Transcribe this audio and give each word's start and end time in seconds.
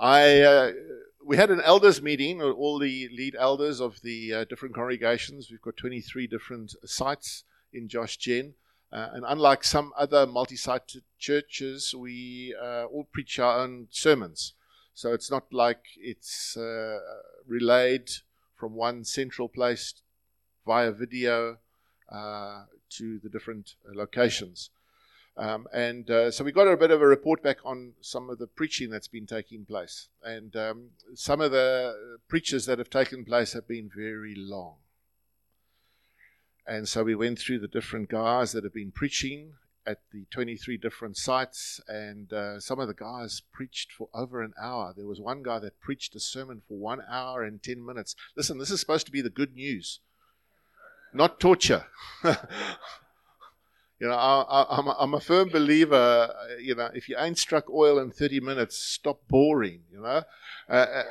I 0.00 0.40
uh, 0.40 0.72
we 1.22 1.36
had 1.36 1.50
an 1.50 1.60
elders 1.60 2.00
meeting, 2.00 2.40
all 2.40 2.78
the 2.78 3.08
lead 3.12 3.36
elders 3.38 3.80
of 3.80 4.00
the 4.00 4.32
uh, 4.32 4.44
different 4.44 4.74
congregations. 4.74 5.50
We've 5.50 5.60
got 5.60 5.76
23 5.76 6.26
different 6.26 6.74
sites 6.86 7.44
in 7.72 7.86
Josh 7.86 8.16
Gen. 8.16 8.54
Uh, 8.90 9.10
and 9.12 9.24
unlike 9.28 9.62
some 9.62 9.92
other 9.96 10.26
multi 10.26 10.56
site 10.56 10.96
churches, 11.18 11.94
we 11.94 12.56
uh, 12.60 12.84
all 12.86 13.06
preach 13.12 13.38
our 13.38 13.60
own 13.60 13.88
sermons. 13.90 14.54
So 14.94 15.12
it's 15.12 15.30
not 15.30 15.52
like 15.52 15.84
it's 15.98 16.56
uh, 16.56 16.98
relayed 17.46 18.10
from 18.56 18.74
one 18.74 19.04
central 19.04 19.48
place 19.48 19.94
via 20.66 20.92
video 20.92 21.58
uh, 22.10 22.64
to 22.96 23.18
the 23.18 23.28
different 23.28 23.74
locations. 23.94 24.70
Um, 25.40 25.66
and 25.72 26.10
uh, 26.10 26.30
so 26.30 26.44
we 26.44 26.52
got 26.52 26.68
a 26.68 26.76
bit 26.76 26.90
of 26.90 27.00
a 27.00 27.06
report 27.06 27.42
back 27.42 27.56
on 27.64 27.94
some 28.02 28.28
of 28.28 28.38
the 28.38 28.46
preaching 28.46 28.90
that's 28.90 29.08
been 29.08 29.26
taking 29.26 29.64
place. 29.64 30.08
And 30.22 30.54
um, 30.54 30.90
some 31.14 31.40
of 31.40 31.50
the 31.50 32.18
preachers 32.28 32.66
that 32.66 32.78
have 32.78 32.90
taken 32.90 33.24
place 33.24 33.54
have 33.54 33.66
been 33.66 33.90
very 33.94 34.34
long. 34.36 34.76
And 36.66 36.86
so 36.86 37.02
we 37.02 37.14
went 37.14 37.38
through 37.38 37.60
the 37.60 37.68
different 37.68 38.10
guys 38.10 38.52
that 38.52 38.64
have 38.64 38.74
been 38.74 38.92
preaching 38.92 39.54
at 39.86 40.00
the 40.12 40.26
23 40.30 40.76
different 40.76 41.16
sites, 41.16 41.80
and 41.88 42.30
uh, 42.34 42.60
some 42.60 42.78
of 42.78 42.86
the 42.86 42.92
guys 42.92 43.40
preached 43.50 43.92
for 43.92 44.10
over 44.12 44.42
an 44.42 44.52
hour. 44.60 44.92
There 44.94 45.06
was 45.06 45.20
one 45.20 45.42
guy 45.42 45.58
that 45.60 45.80
preached 45.80 46.14
a 46.14 46.20
sermon 46.20 46.60
for 46.68 46.76
one 46.76 47.00
hour 47.10 47.42
and 47.42 47.62
10 47.62 47.84
minutes. 47.84 48.14
Listen, 48.36 48.58
this 48.58 48.70
is 48.70 48.78
supposed 48.78 49.06
to 49.06 49.12
be 49.12 49.22
the 49.22 49.30
good 49.30 49.54
news, 49.54 50.00
not 51.14 51.40
torture. 51.40 51.86
You 54.00 54.08
know, 54.08 54.14
I, 54.14 54.78
am 54.78 54.86
a, 54.86 54.96
I'm 54.98 55.14
a 55.14 55.20
firm 55.20 55.50
believer. 55.50 56.34
You 56.58 56.74
know, 56.74 56.88
if 56.94 57.06
you 57.08 57.16
ain't 57.18 57.36
struck 57.36 57.68
oil 57.68 57.98
in 57.98 58.10
30 58.10 58.40
minutes, 58.40 58.78
stop 58.78 59.20
boring. 59.28 59.82
You 59.92 60.00
know, 60.00 60.22
uh, 60.70 60.72
uh, 60.72 61.04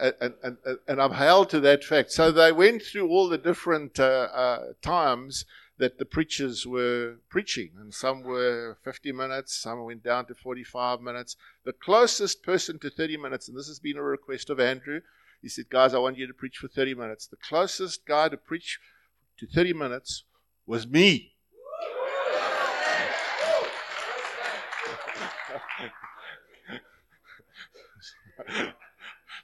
uh, 0.00 0.10
and, 0.20 0.34
and, 0.42 0.56
and 0.88 1.00
I'm 1.00 1.12
held 1.12 1.50
to 1.50 1.60
that 1.60 1.84
fact. 1.84 2.10
So 2.10 2.32
they 2.32 2.50
went 2.50 2.82
through 2.82 3.08
all 3.08 3.28
the 3.28 3.38
different 3.38 4.00
uh, 4.00 4.28
uh, 4.34 4.72
times 4.82 5.44
that 5.78 5.98
the 5.98 6.04
preachers 6.04 6.66
were 6.66 7.16
preaching, 7.28 7.70
and 7.78 7.94
some 7.94 8.22
were 8.22 8.76
50 8.82 9.12
minutes, 9.12 9.54
some 9.54 9.84
went 9.84 10.02
down 10.02 10.26
to 10.26 10.34
45 10.34 11.00
minutes. 11.00 11.36
The 11.64 11.72
closest 11.72 12.42
person 12.42 12.78
to 12.80 12.90
30 12.90 13.18
minutes, 13.18 13.48
and 13.48 13.56
this 13.56 13.68
has 13.68 13.78
been 13.78 13.96
a 13.96 14.02
request 14.02 14.50
of 14.50 14.58
Andrew, 14.58 15.00
he 15.40 15.48
said, 15.48 15.70
"Guys, 15.70 15.94
I 15.94 15.98
want 15.98 16.18
you 16.18 16.26
to 16.26 16.34
preach 16.34 16.56
for 16.56 16.68
30 16.68 16.94
minutes." 16.94 17.26
The 17.26 17.36
closest 17.36 18.04
guy 18.06 18.28
to 18.28 18.36
preach 18.36 18.80
to 19.38 19.46
30 19.46 19.72
minutes 19.72 20.24
was 20.66 20.86
me. 20.86 21.31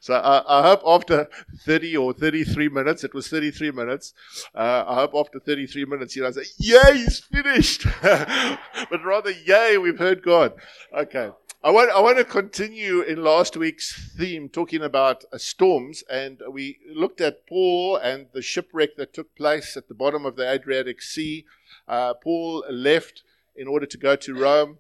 So 0.01 0.15
I, 0.15 0.61
I, 0.61 0.63
hope 0.63 0.83
after 0.87 1.29
30 1.65 1.97
or 1.97 2.13
33 2.13 2.69
minutes, 2.69 3.05
it 3.05 3.13
was 3.15 3.29
33 3.29 3.73
minutes, 3.73 4.15
uh, 4.55 4.85
I 4.87 4.95
hope 4.95 5.13
after 5.15 5.41
33 5.41 5.85
minutes, 5.87 6.15
you 6.15 6.23
know, 6.23 6.29
I 6.29 6.31
say, 6.31 6.45
yay, 6.59 6.99
he's 6.99 7.19
finished. 7.19 7.87
but 8.03 9.05
rather, 9.05 9.31
yay, 9.31 9.77
we've 9.77 9.99
heard 9.99 10.23
God. 10.23 10.55
Okay. 10.97 11.31
I 11.63 11.71
want, 11.71 11.91
I 11.91 12.01
want 12.01 12.19
to 12.19 12.25
continue 12.25 13.01
in 13.01 13.25
last 13.25 13.57
week's 13.57 14.15
theme 14.17 14.49
talking 14.49 14.83
about 14.83 15.25
uh, 15.33 15.39
storms, 15.39 16.05
and 16.09 16.41
we 16.49 16.79
looked 16.95 17.21
at 17.21 17.49
Paul 17.49 17.97
and 17.97 18.29
the 18.33 18.43
shipwreck 18.43 18.97
that 18.97 19.13
took 19.13 19.35
place 19.35 19.77
at 19.77 19.89
the 19.89 19.95
bottom 19.95 20.25
of 20.25 20.37
the 20.37 20.49
Adriatic 20.49 21.03
Sea. 21.03 21.45
Uh, 21.89 22.15
Paul 22.15 22.65
left 22.71 23.25
in 23.57 23.67
order 23.67 23.87
to 23.87 23.99
go 23.99 24.15
to 24.15 24.35
Rome 24.35 24.79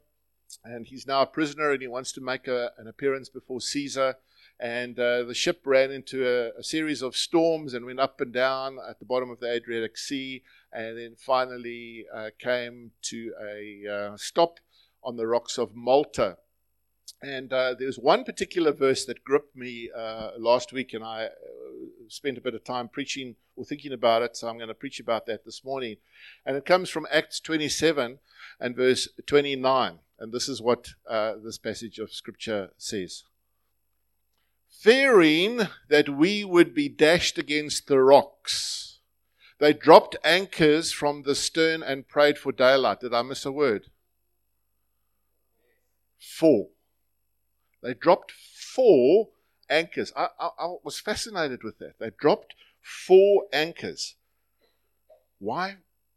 and 0.64 0.86
he's 0.86 1.06
now 1.06 1.22
a 1.22 1.27
prisoner 1.27 1.70
and 1.70 1.82
he 1.82 1.88
wants 1.88 2.12
to 2.12 2.20
make 2.20 2.48
a, 2.48 2.72
an 2.78 2.86
appearance 2.86 3.28
before 3.28 3.60
Caesar. 3.60 4.16
And 4.60 4.98
uh, 4.98 5.22
the 5.22 5.34
ship 5.34 5.60
ran 5.64 5.92
into 5.92 6.27
a, 6.27 6.58
a, 6.58 6.64
series 6.64 7.00
of 7.00 7.16
storms 7.16 7.74
and 7.74 7.86
went 7.86 8.00
up 8.00 8.20
and 8.20 8.32
down 8.32 8.78
at 8.88 8.98
the 8.98 9.04
bottom 9.04 9.30
of 9.30 9.38
the 9.38 9.52
Adriatic 9.52 9.96
Sea, 9.96 10.42
and 10.72 10.98
then 10.98 11.14
finally 11.16 12.06
uh, 12.12 12.31
came 12.41 12.91
to 13.03 13.32
a 13.41 13.88
uh, 13.88 14.16
stop 14.16 14.58
on 15.04 15.16
the 15.16 15.28
rocks 15.28 15.58
of 15.58 15.76
Malta. 15.76 16.38
And 17.22 17.53
uh, 17.53 17.75
there's 17.78 17.98
one 17.98 18.25
particular 18.25 18.72
verse 18.72 19.04
that 19.04 19.22
gripped 19.22 19.54
me 19.54 19.91
uh, 19.97 20.31
last 20.37 20.72
week, 20.72 20.92
and 20.92 21.04
I 21.04 21.26
uh, 21.26 21.28
spent 22.08 22.37
a 22.37 22.41
bit 22.41 22.54
of 22.54 22.64
time 22.64 22.88
preaching 22.88 23.37
or 23.54 23.64
thinking 23.64 23.92
about 23.92 24.22
it, 24.22 24.37
so 24.37 24.48
I'm 24.48 24.56
going 24.56 24.69
to 24.69 24.75
preach 24.75 24.98
about 24.98 25.26
that 25.26 25.44
this 25.44 25.64
morning. 25.64 25.97
And 26.44 26.56
it 26.56 26.66
comes 26.66 26.91
from 26.91 27.06
Acts 27.12 27.38
27 27.38 28.19
and 28.60 28.76
verse 28.76 29.08
29. 29.26 30.00
And 30.19 30.33
this 30.33 30.49
is 30.49 30.61
what 30.61 30.89
uh, 31.09 31.34
this 31.43 31.59
passage 31.59 31.99
of 31.99 32.12
Scripture 32.12 32.71
says 32.77 33.25
Fearing 34.69 35.69
that 35.89 36.09
we 36.09 36.45
would 36.45 36.75
be 36.75 36.89
dashed 36.89 37.39
against 37.39 37.87
the 37.87 38.01
rocks, 38.01 38.99
they 39.59 39.73
dropped 39.73 40.17
anchors 40.23 40.93
from 40.93 41.23
the 41.23 41.34
stern 41.34 41.83
and 41.83 42.09
prayed 42.09 42.39
for 42.39 42.53
daylight. 42.53 43.01
Did 43.01 43.15
I 43.15 43.23
miss 43.23 43.45
a 43.45 43.53
word? 43.53 43.87
Four. 46.19 46.69
They 47.83 47.95
dropped 47.95 48.33
four 48.33 49.29
anchors. 49.69 50.12
I, 50.17 50.29
I, 50.39 50.50
I 50.59 50.75
was 50.85 51.00
fascinated 51.00 51.62
with 51.62 51.79
that. 51.79 51.99
They 51.99 52.11
dropped 52.11 52.55
four 52.81 53.47
anchors. 53.53 54.15
Why? 55.39 55.77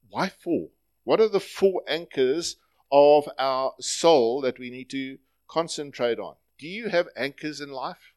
Why 0.10 0.30
four? 0.30 0.70
What 1.04 1.20
are 1.20 1.30
the 1.30 1.40
four 1.40 1.82
anchors 1.88 2.58
of 2.92 3.30
our 3.38 3.74
soul 3.80 4.42
that 4.42 4.60
we 4.60 4.70
need 4.70 4.90
to 4.90 5.18
concentrate 5.48 6.20
on. 6.20 6.36
Do 6.58 6.68
you 6.68 6.90
have 6.90 7.08
anchors 7.16 7.62
in 7.62 7.70
life? 7.70 8.14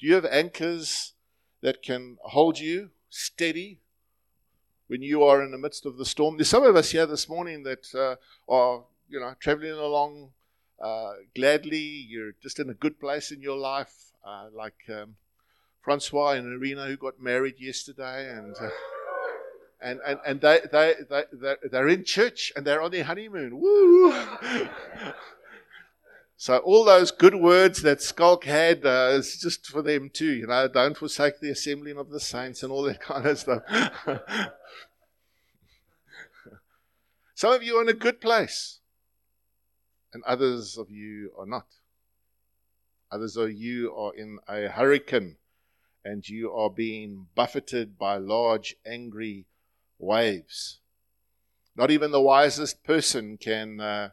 Do 0.00 0.06
you 0.06 0.14
have 0.14 0.26
anchors 0.26 1.12
that 1.62 1.82
can 1.82 2.18
hold 2.22 2.58
you 2.58 2.90
steady 3.08 3.80
when 4.86 5.00
you 5.00 5.22
are 5.22 5.42
in 5.42 5.50
the 5.50 5.58
midst 5.58 5.86
of 5.86 5.96
the 5.96 6.04
storm? 6.04 6.36
There's 6.36 6.48
some 6.48 6.64
of 6.64 6.76
us 6.76 6.90
here 6.90 7.06
this 7.06 7.28
morning 7.28 7.62
that 7.62 7.94
uh, 7.94 8.16
are, 8.52 8.84
you 9.08 9.20
know, 9.20 9.34
traveling 9.40 9.72
along 9.72 10.32
uh, 10.82 11.12
gladly. 11.34 11.78
You're 11.78 12.34
just 12.42 12.58
in 12.58 12.68
a 12.68 12.74
good 12.74 13.00
place 13.00 13.30
in 13.30 13.40
your 13.40 13.56
life, 13.56 14.12
uh, 14.26 14.48
like 14.52 14.82
um, 14.90 15.16
Francois 15.84 16.30
and 16.30 16.50
Irina 16.50 16.86
who 16.86 16.96
got 16.96 17.20
married 17.20 17.56
yesterday, 17.60 18.30
and 18.30 18.56
uh, 18.58 18.70
and 19.82 20.00
and 20.06 20.18
and 20.26 20.40
they 20.40 20.60
they 20.72 20.94
they 21.10 21.24
they're, 21.30 21.58
they're 21.70 21.88
in 21.88 22.04
church 22.04 22.52
and 22.56 22.66
they're 22.66 22.80
on 22.80 22.90
their 22.90 23.04
honeymoon. 23.04 23.60
Woo! 23.60 24.12
so 26.38 26.56
all 26.58 26.84
those 26.84 27.10
good 27.10 27.34
words 27.34 27.82
that 27.82 28.00
Skulk 28.00 28.44
had 28.44 28.86
uh, 28.86 29.10
is 29.12 29.38
just 29.38 29.66
for 29.66 29.82
them 29.82 30.08
too. 30.10 30.32
You 30.32 30.46
know, 30.46 30.66
don't 30.68 30.96
forsake 30.96 31.40
the 31.40 31.50
assembling 31.50 31.98
of 31.98 32.08
the 32.08 32.20
saints 32.20 32.62
and 32.62 32.72
all 32.72 32.84
that 32.84 33.00
kind 33.02 33.26
of 33.26 33.38
stuff. 33.38 33.62
Some 37.34 37.52
of 37.52 37.62
you 37.62 37.76
are 37.76 37.82
in 37.82 37.90
a 37.90 37.92
good 37.92 38.22
place, 38.22 38.80
and 40.14 40.24
others 40.24 40.78
of 40.78 40.90
you 40.90 41.32
are 41.38 41.46
not. 41.46 41.66
Others 43.12 43.36
of 43.36 43.52
you 43.52 43.94
are 43.94 44.14
in 44.14 44.38
a 44.48 44.68
hurricane 44.68 45.36
and 46.04 46.28
you 46.28 46.52
are 46.52 46.70
being 46.70 47.26
buffeted 47.34 47.98
by 47.98 48.16
large, 48.16 48.76
angry 48.86 49.46
waves. 49.98 50.80
Not 51.76 51.90
even 51.90 52.10
the 52.10 52.20
wisest 52.20 52.84
person 52.84 53.38
can 53.38 53.80
uh, 53.80 54.10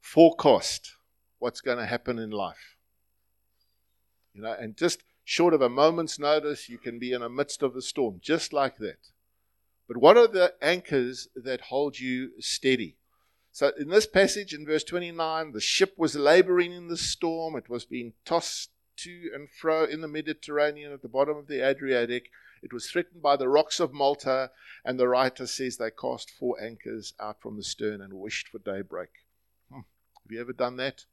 forecast 0.00 0.92
what's 1.38 1.60
going 1.60 1.78
to 1.78 1.86
happen 1.86 2.18
in 2.18 2.30
life. 2.30 2.76
You 4.34 4.42
know, 4.42 4.52
and 4.52 4.76
just 4.76 5.02
short 5.24 5.54
of 5.54 5.62
a 5.62 5.68
moment's 5.68 6.18
notice, 6.18 6.68
you 6.68 6.78
can 6.78 6.98
be 6.98 7.12
in 7.12 7.22
the 7.22 7.28
midst 7.28 7.62
of 7.62 7.74
a 7.74 7.82
storm, 7.82 8.20
just 8.22 8.52
like 8.52 8.76
that. 8.78 9.08
But 9.88 9.96
what 9.96 10.16
are 10.16 10.28
the 10.28 10.54
anchors 10.62 11.28
that 11.34 11.62
hold 11.62 11.98
you 11.98 12.30
steady? 12.38 12.96
So, 13.52 13.72
in 13.76 13.88
this 13.88 14.06
passage, 14.06 14.54
in 14.54 14.64
verse 14.64 14.84
29, 14.84 15.52
the 15.52 15.60
ship 15.60 15.94
was 15.96 16.14
laboring 16.14 16.72
in 16.72 16.86
the 16.86 16.96
storm. 16.96 17.56
It 17.56 17.68
was 17.68 17.84
being 17.84 18.12
tossed 18.24 18.70
to 19.04 19.30
and 19.34 19.48
fro 19.50 19.84
in 19.84 20.00
the 20.00 20.08
Mediterranean 20.08 20.92
at 20.92 21.02
the 21.02 21.08
bottom 21.08 21.36
of 21.36 21.46
the 21.46 21.66
Adriatic. 21.66 22.30
It 22.62 22.72
was 22.72 22.90
threatened 22.90 23.22
by 23.22 23.36
the 23.36 23.48
rocks 23.48 23.80
of 23.80 23.92
Malta, 23.92 24.50
and 24.84 24.98
the 24.98 25.08
writer 25.08 25.46
says 25.46 25.76
they 25.76 25.90
cast 25.90 26.30
four 26.30 26.62
anchors 26.62 27.14
out 27.18 27.40
from 27.40 27.56
the 27.56 27.62
stern 27.62 28.00
and 28.00 28.12
wished 28.14 28.48
for 28.48 28.58
daybreak. 28.58 29.10
Hmm. 29.70 29.80
Have 30.22 30.30
you 30.30 30.40
ever 30.40 30.52
done 30.52 30.76
that? 30.76 31.04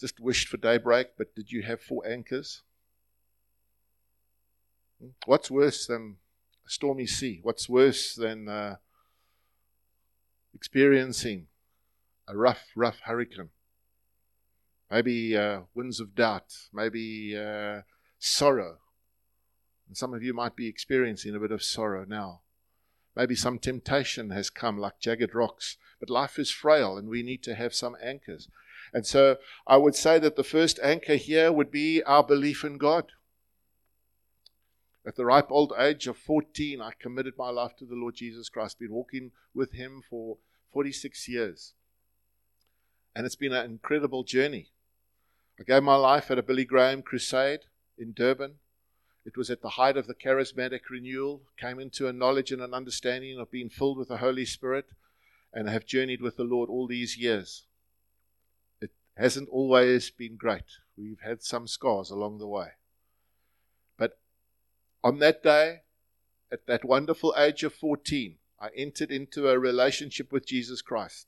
Just 0.00 0.20
wished 0.20 0.48
for 0.48 0.56
daybreak, 0.56 1.08
but 1.18 1.34
did 1.34 1.50
you 1.50 1.62
have 1.62 1.82
four 1.82 2.06
anchors? 2.06 2.62
Hmm. 5.00 5.10
What's 5.26 5.50
worse 5.50 5.86
than 5.86 6.18
a 6.66 6.70
stormy 6.70 7.06
sea? 7.06 7.40
What's 7.42 7.68
worse 7.68 8.14
than 8.14 8.48
uh, 8.48 8.76
experiencing 10.54 11.48
a 12.28 12.36
rough, 12.36 12.68
rough 12.76 13.00
hurricane? 13.00 13.50
Maybe 14.90 15.36
uh, 15.36 15.60
winds 15.74 16.00
of 16.00 16.14
doubt, 16.14 16.54
maybe 16.72 17.36
uh, 17.36 17.82
sorrow. 18.18 18.78
And 19.86 19.96
some 19.96 20.14
of 20.14 20.22
you 20.22 20.34
might 20.34 20.56
be 20.56 20.68
experiencing 20.68 21.34
a 21.34 21.40
bit 21.40 21.52
of 21.52 21.62
sorrow 21.62 22.04
now. 22.06 22.40
Maybe 23.16 23.34
some 23.34 23.58
temptation 23.58 24.30
has 24.30 24.50
come 24.50 24.78
like 24.78 25.00
jagged 25.00 25.34
rocks. 25.34 25.76
But 25.98 26.10
life 26.10 26.38
is 26.38 26.50
frail 26.50 26.96
and 26.96 27.08
we 27.08 27.22
need 27.22 27.42
to 27.44 27.54
have 27.54 27.74
some 27.74 27.96
anchors. 28.02 28.48
And 28.92 29.06
so 29.06 29.36
I 29.66 29.76
would 29.76 29.94
say 29.94 30.18
that 30.18 30.36
the 30.36 30.44
first 30.44 30.80
anchor 30.82 31.16
here 31.16 31.52
would 31.52 31.70
be 31.70 32.02
our 32.04 32.24
belief 32.24 32.64
in 32.64 32.78
God. 32.78 33.12
At 35.06 35.16
the 35.16 35.24
ripe 35.24 35.50
old 35.50 35.72
age 35.78 36.06
of 36.06 36.16
14, 36.16 36.80
I 36.80 36.92
committed 36.98 37.34
my 37.36 37.50
life 37.50 37.76
to 37.78 37.84
the 37.84 37.94
Lord 37.94 38.14
Jesus 38.14 38.48
Christ, 38.48 38.78
been 38.78 38.92
walking 38.92 39.32
with 39.54 39.72
Him 39.72 40.02
for 40.08 40.38
46 40.72 41.28
years. 41.28 41.74
And 43.14 43.26
it's 43.26 43.36
been 43.36 43.52
an 43.52 43.64
incredible 43.64 44.24
journey. 44.24 44.68
I 45.60 45.62
gave 45.62 45.82
my 45.82 45.96
life 45.96 46.30
at 46.30 46.38
a 46.38 46.42
Billy 46.42 46.64
Graham 46.64 47.02
crusade 47.02 47.60
in 47.98 48.14
Durban. 48.14 48.54
It 49.26 49.36
was 49.36 49.50
at 49.50 49.60
the 49.60 49.70
height 49.70 49.98
of 49.98 50.06
the 50.06 50.14
charismatic 50.14 50.88
renewal, 50.90 51.42
came 51.58 51.78
into 51.78 52.08
a 52.08 52.14
knowledge 52.14 52.50
and 52.50 52.62
an 52.62 52.72
understanding 52.72 53.38
of 53.38 53.50
being 53.50 53.68
filled 53.68 53.98
with 53.98 54.08
the 54.08 54.16
Holy 54.16 54.46
Spirit, 54.46 54.86
and 55.52 55.68
have 55.68 55.84
journeyed 55.84 56.22
with 56.22 56.38
the 56.38 56.44
Lord 56.44 56.70
all 56.70 56.86
these 56.86 57.18
years. 57.18 57.66
It 58.80 58.90
hasn't 59.18 59.50
always 59.50 60.10
been 60.10 60.36
great. 60.36 60.64
We've 60.96 61.20
had 61.22 61.42
some 61.42 61.66
scars 61.66 62.10
along 62.10 62.38
the 62.38 62.48
way. 62.48 62.68
But 63.98 64.18
on 65.04 65.18
that 65.18 65.42
day, 65.42 65.80
at 66.50 66.66
that 66.68 66.86
wonderful 66.86 67.34
age 67.36 67.64
of 67.64 67.74
14, 67.74 68.36
I 68.58 68.68
entered 68.74 69.10
into 69.10 69.50
a 69.50 69.58
relationship 69.58 70.32
with 70.32 70.46
Jesus 70.46 70.80
Christ. 70.80 71.26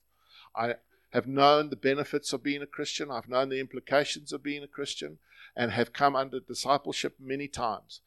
I 0.56 0.76
have 1.12 1.26
known 1.26 1.70
the 1.70 1.76
benefits 1.76 2.32
of 2.32 2.42
being 2.42 2.62
a 2.62 2.66
Christian, 2.66 3.10
I've 3.10 3.28
known 3.28 3.48
the 3.48 3.60
implications 3.60 4.32
of 4.32 4.42
being 4.42 4.62
a 4.62 4.68
Christian, 4.68 5.18
and 5.54 5.70
have 5.70 5.92
come 5.92 6.16
under 6.16 6.40
discipleship 6.40 7.16
many 7.20 7.48
times. 7.48 8.00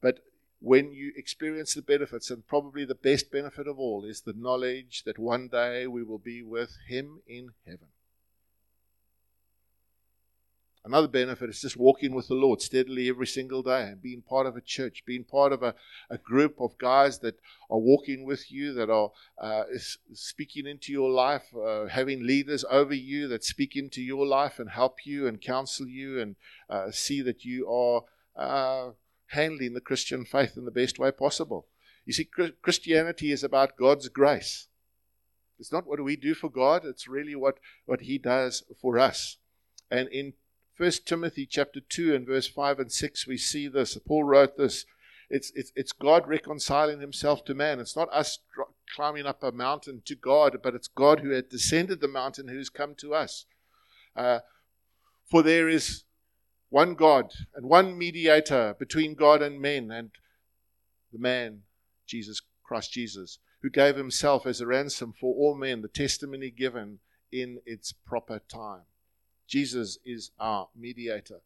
But 0.00 0.20
when 0.60 0.92
you 0.92 1.12
experience 1.16 1.74
the 1.74 1.82
benefits, 1.82 2.30
and 2.30 2.46
probably 2.46 2.84
the 2.84 2.94
best 2.94 3.32
benefit 3.32 3.66
of 3.66 3.78
all 3.78 4.04
is 4.04 4.20
the 4.20 4.32
knowledge 4.32 5.02
that 5.04 5.18
one 5.18 5.48
day 5.48 5.86
we 5.86 6.02
will 6.02 6.18
be 6.18 6.42
with 6.42 6.78
Him 6.88 7.20
in 7.26 7.50
heaven. 7.66 7.88
Another 10.84 11.06
benefit 11.06 11.48
is 11.48 11.60
just 11.60 11.76
walking 11.76 12.12
with 12.12 12.26
the 12.26 12.34
Lord 12.34 12.60
steadily 12.60 13.08
every 13.08 13.26
single 13.26 13.62
day 13.62 13.82
and 13.82 14.02
being 14.02 14.20
part 14.20 14.46
of 14.46 14.56
a 14.56 14.60
church, 14.60 15.04
being 15.06 15.22
part 15.22 15.52
of 15.52 15.62
a, 15.62 15.76
a 16.10 16.18
group 16.18 16.56
of 16.60 16.76
guys 16.76 17.20
that 17.20 17.38
are 17.70 17.78
walking 17.78 18.24
with 18.26 18.50
you, 18.50 18.72
that 18.74 18.90
are 18.90 19.12
uh, 19.40 19.62
speaking 20.12 20.66
into 20.66 20.90
your 20.90 21.08
life, 21.08 21.44
uh, 21.54 21.86
having 21.86 22.26
leaders 22.26 22.64
over 22.68 22.94
you 22.94 23.28
that 23.28 23.44
speak 23.44 23.76
into 23.76 24.02
your 24.02 24.26
life 24.26 24.58
and 24.58 24.70
help 24.70 25.06
you 25.06 25.28
and 25.28 25.40
counsel 25.40 25.86
you 25.86 26.20
and 26.20 26.34
uh, 26.68 26.90
see 26.90 27.22
that 27.22 27.44
you 27.44 27.70
are 27.70 28.02
uh, 28.34 28.90
handling 29.26 29.74
the 29.74 29.80
Christian 29.80 30.24
faith 30.24 30.56
in 30.56 30.64
the 30.64 30.72
best 30.72 30.98
way 30.98 31.12
possible. 31.12 31.68
You 32.04 32.12
see, 32.12 32.28
Christianity 32.60 33.30
is 33.30 33.44
about 33.44 33.76
God's 33.76 34.08
grace. 34.08 34.66
It's 35.60 35.70
not 35.70 35.86
what 35.86 36.02
we 36.02 36.16
do 36.16 36.34
for 36.34 36.50
God, 36.50 36.84
it's 36.84 37.06
really 37.06 37.36
what, 37.36 37.58
what 37.86 38.00
He 38.00 38.18
does 38.18 38.64
for 38.80 38.98
us. 38.98 39.36
And 39.88 40.08
in 40.08 40.32
First 40.82 41.06
Timothy 41.06 41.46
chapter 41.46 41.78
2 41.78 42.12
and 42.12 42.26
verse 42.26 42.48
5 42.48 42.80
and 42.80 42.90
6, 42.90 43.28
we 43.28 43.38
see 43.38 43.68
this. 43.68 43.96
Paul 44.04 44.24
wrote 44.24 44.56
this. 44.56 44.84
It's, 45.30 45.52
it's, 45.54 45.70
it's 45.76 45.92
God 45.92 46.26
reconciling 46.26 46.98
himself 46.98 47.44
to 47.44 47.54
man. 47.54 47.78
It's 47.78 47.94
not 47.94 48.12
us 48.12 48.40
climbing 48.96 49.24
up 49.24 49.44
a 49.44 49.52
mountain 49.52 50.02
to 50.06 50.16
God, 50.16 50.58
but 50.60 50.74
it's 50.74 50.88
God 50.88 51.20
who 51.20 51.30
had 51.30 51.48
descended 51.48 52.00
the 52.00 52.08
mountain 52.08 52.48
who's 52.48 52.68
come 52.68 52.96
to 52.96 53.14
us. 53.14 53.46
Uh, 54.16 54.40
for 55.30 55.44
there 55.44 55.68
is 55.68 56.02
one 56.68 56.96
God 56.96 57.30
and 57.54 57.66
one 57.66 57.96
mediator 57.96 58.74
between 58.76 59.14
God 59.14 59.40
and 59.40 59.60
men, 59.60 59.92
and 59.92 60.10
the 61.12 61.20
man, 61.20 61.60
Jesus 62.08 62.42
Christ 62.64 62.90
Jesus, 62.90 63.38
who 63.62 63.70
gave 63.70 63.94
himself 63.94 64.46
as 64.46 64.60
a 64.60 64.66
ransom 64.66 65.12
for 65.12 65.32
all 65.32 65.54
men, 65.54 65.82
the 65.82 65.86
testimony 65.86 66.50
given 66.50 66.98
in 67.30 67.60
its 67.66 67.92
proper 67.92 68.40
time. 68.40 68.82
Jesus 69.52 69.98
is 70.02 70.30
our 70.40 70.68
mediator. 70.74 71.40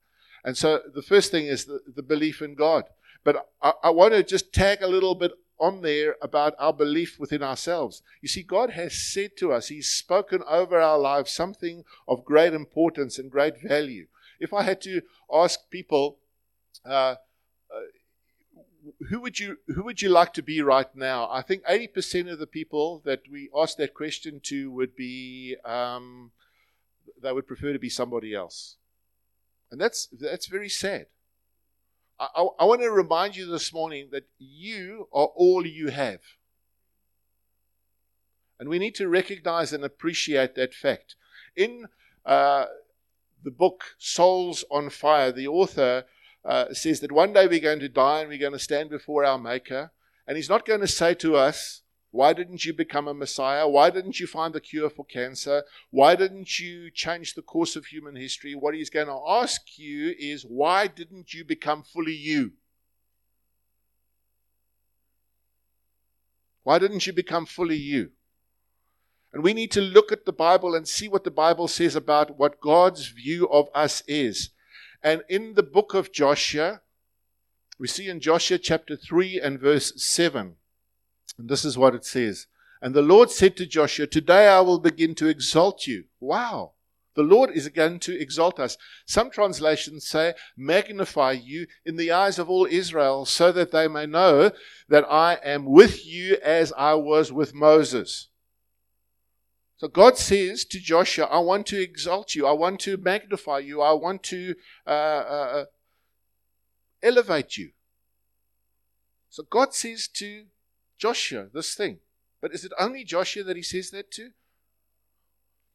And 0.45 0.57
so 0.57 0.81
the 0.95 1.03
first 1.03 1.33
thing 1.33 1.47
is 1.47 1.65
the, 1.65 1.81
the 1.93 2.05
belief 2.05 2.41
in 2.41 2.55
God. 2.55 2.85
But 3.25 3.49
I, 3.61 3.73
I 3.83 3.91
want 3.91 4.15
to 4.15 4.23
just 4.23 4.53
tag 4.53 4.81
a 4.81 4.87
little 4.87 5.17
bit 5.17 5.33
on 5.59 5.83
there 5.83 6.15
about 6.23 6.55
our 6.61 6.73
belief 6.73 7.19
within 7.19 7.43
ourselves. 7.43 8.03
You 8.23 8.29
see, 8.29 8.45
God 8.45 8.71
has 8.71 8.95
said 8.95 9.33
to 9.39 9.53
us, 9.53 9.69
He's 9.69 9.89
spoken 9.89 10.43
over 10.49 10.81
our 10.81 10.99
lives 10.99 11.33
something 11.33 11.83
of 12.07 12.25
great 12.25 12.55
importance 12.55 13.19
and 13.19 13.29
great 13.29 13.61
value. 13.61 14.07
If 14.39 14.53
I 14.55 14.63
had 14.63 14.81
to 14.83 15.03
ask 15.33 15.59
people, 15.71 16.19
uh, 16.85 17.17
uh, 17.75 17.81
who 19.09 19.21
would 19.21 19.41
you 19.41 19.57
who 19.75 19.83
would 19.83 20.01
you 20.01 20.11
like 20.11 20.33
to 20.35 20.43
be 20.43 20.61
right 20.63 20.95
now? 20.95 21.29
I 21.29 21.43
think 21.43 21.65
80% 21.65 22.31
of 22.31 22.39
the 22.39 22.47
people 22.47 23.03
that 23.05 23.23
we 23.29 23.49
ask 23.57 23.77
that 23.79 23.95
question 23.95 24.41
to 24.45 24.71
would 24.71 24.95
be 24.95 25.57
um, 25.65 26.31
they 27.23 27.33
would 27.33 27.47
prefer 27.47 27.73
to 27.73 27.79
be 27.79 27.89
somebody 27.89 28.35
else. 28.35 28.77
And 29.71 29.81
that's, 29.81 30.09
that's 30.13 30.47
very 30.47 30.69
sad. 30.69 31.07
I, 32.19 32.29
I, 32.35 32.47
I 32.61 32.65
want 32.65 32.83
to 32.83 32.91
remind 32.91 33.37
you 33.37 33.47
this 33.47 33.73
morning 33.73 34.09
that 34.13 34.29
you 34.39 35.09
are 35.13 35.27
all 35.35 35.67
you 35.67 35.89
have. 35.89 36.21
And 38.59 38.69
we 38.69 38.79
need 38.79 38.95
to 38.97 39.09
recognize 39.09 39.73
and 39.73 39.85
appreciate 39.85 40.55
that 40.55 40.73
fact. 40.73 41.15
In 41.55 41.89
uh, 42.25 42.67
the 43.43 43.51
book 43.51 43.85
Souls 43.99 44.65
on 44.71 44.89
Fire, 44.91 45.31
the 45.31 45.47
author 45.47 46.05
uh, 46.45 46.73
says 46.73 47.01
that 47.01 47.13
one 47.13 47.33
day 47.33 47.47
we're 47.47 47.61
going 47.61 47.81
to 47.81 47.89
die 47.89 48.21
and 48.21 48.29
we're 48.29 48.39
going 48.39 48.53
to 48.53 48.59
stand 48.59 48.89
before 48.89 49.25
our 49.25 49.39
Maker. 49.39 49.91
And 50.27 50.37
he's 50.37 50.49
not 50.49 50.65
going 50.65 50.81
to 50.81 50.87
say 50.87 51.15
to 51.15 51.37
us, 51.37 51.83
why 52.17 52.33
didn't 52.33 52.65
you 52.65 52.73
become 52.73 53.07
a 53.07 53.15
Messiah? 53.15 53.69
Why 53.69 53.91
didn't 53.91 54.19
you 54.19 54.27
find 54.27 54.55
the 54.55 54.61
cure 54.61 54.89
for 54.89 55.05
cancer? 55.05 55.63
Why 55.91 56.17
didn't 56.17 56.59
you 56.59 56.91
change 56.91 57.35
the 57.35 57.43
course 57.43 57.77
of 57.77 57.87
human 57.87 58.17
history? 58.17 58.55
What 58.55 58.75
he's 58.75 58.91
going 58.91 59.09
to 59.09 59.21
ask 59.29 59.79
you 59.79 60.15
is, 60.19 60.43
why 60.43 60.87
didn't 60.87 61.35
you 61.35 61.45
become 61.45 61.83
fully 61.83 62.15
you? 62.15 62.53
Why 66.63 66.79
didn't 66.79 67.07
you 67.07 67.13
become 67.13 67.45
fully 67.45 67.77
you? 67.77 68.11
And 69.33 69.45
we 69.45 69.53
need 69.53 69.71
to 69.73 69.81
look 69.83 70.11
at 70.11 70.25
the 70.25 70.33
Bible 70.33 70.75
and 70.75 70.89
see 70.89 71.09
what 71.09 71.25
the 71.25 71.31
Bible 71.31 71.69
says 71.69 71.95
about 71.95 72.39
what 72.39 72.61
God's 72.61 73.09
view 73.09 73.47
of 73.51 73.69
us 73.75 74.03
is. 74.09 74.51
And 75.03 75.23
in 75.29 75.55
the 75.55 75.63
book 75.63 75.93
of 75.93 76.13
Joshua, 76.13 76.81
we 77.79 77.87
see 77.87 78.09
in 78.09 78.21
Joshua 78.21 78.57
chapter 78.57 78.97
3 78.97 79.39
and 79.39 79.61
verse 79.61 79.93
7. 80.03 80.57
And 81.39 81.49
this 81.49 81.65
is 81.65 81.77
what 81.77 81.95
it 81.95 82.05
says. 82.05 82.47
And 82.81 82.95
the 82.95 83.03
Lord 83.03 83.31
said 83.31 83.57
to 83.57 83.67
Joshua, 83.67 84.07
Today 84.07 84.49
I 84.49 84.61
will 84.61 84.79
begin 84.79 85.15
to 85.17 85.29
exalt 85.29 85.87
you. 85.87 86.05
Wow. 86.21 86.73
The 87.15 87.23
Lord 87.23 87.51
is 87.51 87.67
going 87.71 87.99
to 88.01 88.21
exalt 88.21 88.61
us. 88.61 88.77
Some 89.07 89.31
translations 89.31 90.07
say, 90.07 90.35
magnify 90.57 91.33
you 91.33 91.67
in 91.85 91.97
the 91.97 92.13
eyes 92.13 92.39
of 92.39 92.51
all 92.51 92.67
Israel, 92.71 93.25
so 93.25 93.53
that 93.53 93.73
they 93.73 93.89
may 93.89 94.05
know 94.05 94.53
that 94.89 95.05
I 95.11 95.39
am 95.43 95.65
with 95.65 96.07
you 96.07 96.37
as 96.43 96.75
I 96.77 96.95
was 96.95 97.33
with 97.33 97.55
Moses. 97.55 98.29
So 99.79 99.89
God 99.89 100.19
says 100.19 100.65
to 100.67 100.79
Joshua, 100.79 101.27
I 101.27 101.39
want 101.39 101.67
to 101.69 101.81
exalt 101.81 102.35
you. 102.35 102.47
I 102.47 102.53
want 102.53 102.81
to 102.81 102.99
magnify 102.99 103.59
you. 103.59 103.81
I 103.81 103.93
want 103.93 104.23
to 104.25 104.55
uh, 104.87 104.91
uh, 104.91 105.65
elevate 107.03 107.57
you. 107.57 107.71
So 109.31 109.43
God 109.43 109.75
says 109.75 110.09
to 110.15 110.45
Joshua, 110.99 111.49
this 111.53 111.75
thing. 111.75 111.99
But 112.41 112.53
is 112.53 112.65
it 112.65 112.73
only 112.79 113.05
Joshua 113.05 113.43
that 113.45 113.57
he 113.57 113.63
says 113.63 113.91
that 113.91 114.11
to? 114.13 114.31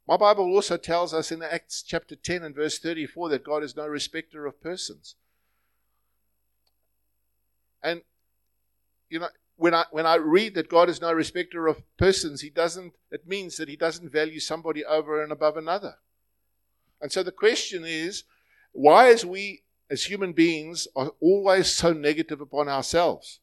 My 0.07 0.17
Bible 0.17 0.45
also 0.45 0.77
tells 0.77 1.13
us 1.13 1.31
in 1.31 1.41
Acts 1.41 1.83
chapter 1.83 2.15
10 2.15 2.43
and 2.43 2.55
verse 2.55 2.79
34 2.79 3.29
that 3.29 3.43
God 3.43 3.63
is 3.63 3.75
no 3.75 3.87
respecter 3.87 4.45
of 4.45 4.61
persons. 4.61 5.15
And, 7.83 8.01
you 9.09 9.19
know, 9.19 9.29
when 9.57 9.73
I, 9.73 9.85
when 9.91 10.05
I 10.05 10.15
read 10.15 10.55
that 10.55 10.69
God 10.69 10.89
is 10.89 11.01
no 11.01 11.11
respecter 11.11 11.67
of 11.67 11.83
persons, 11.97 12.41
he 12.41 12.49
doesn't, 12.49 12.93
it 13.11 13.27
means 13.27 13.57
that 13.57 13.69
he 13.69 13.75
doesn't 13.75 14.11
value 14.11 14.39
somebody 14.39 14.83
over 14.83 15.21
and 15.21 15.31
above 15.31 15.55
another. 15.55 15.95
And 16.99 17.11
so 17.11 17.23
the 17.23 17.31
question 17.31 17.83
is, 17.85 18.23
why 18.71 19.07
is 19.09 19.25
we 19.25 19.63
as 19.89 20.05
human 20.05 20.33
beings 20.33 20.87
are 20.95 21.11
always 21.19 21.67
so 21.67 21.93
negative 21.93 22.41
upon 22.41 22.69
ourselves? 22.69 23.39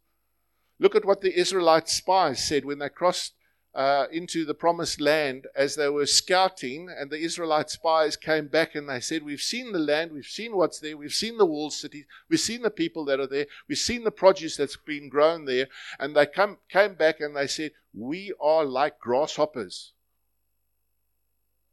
Look 0.79 0.95
at 0.95 1.05
what 1.05 1.21
the 1.21 1.39
Israelite 1.39 1.89
spies 1.89 2.47
said 2.47 2.65
when 2.65 2.79
they 2.79 2.89
crossed 2.89 3.35
uh, 3.75 4.07
into 4.11 4.45
the 4.45 4.55
promised 4.55 5.01
land 5.01 5.47
as 5.55 5.77
they 5.77 5.89
were 5.89 6.07
scouting, 6.07 6.89
and 6.89 7.11
the 7.11 7.19
Israelite 7.19 7.71
spies 7.71 8.17
came 8.17 8.49
back 8.49 8.75
and 8.75 8.89
they 8.89 9.01
said, 9.01 9.23
We've 9.23 9.41
seen 9.41 9.73
the 9.73 9.79
land, 9.79 10.13
we've 10.13 10.27
seen 10.27 10.57
what's 10.57 10.81
there, 10.81 10.97
we've 10.97 11.13
seen 11.13 11.37
the 11.37 11.47
walled 11.47 11.73
cities, 11.73 12.05
we've 12.29 12.41
seen 12.41 12.63
the 12.63 12.71
people 12.71 13.05
that 13.05 13.21
are 13.21 13.27
there, 13.27 13.47
we've 13.69 13.79
seen 13.79 14.05
the 14.05 14.11
produce 14.11 14.57
that's 14.57 14.77
been 14.77 15.09
grown 15.09 15.45
there. 15.45 15.69
And 15.99 16.17
they 16.17 16.27
come, 16.27 16.59
came 16.69 16.95
back 16.95 17.21
and 17.21 17.37
they 17.37 17.47
said, 17.47 17.73
We 17.95 18.33
are 18.41 18.65
like 18.65 18.99
grasshoppers. 18.99 19.93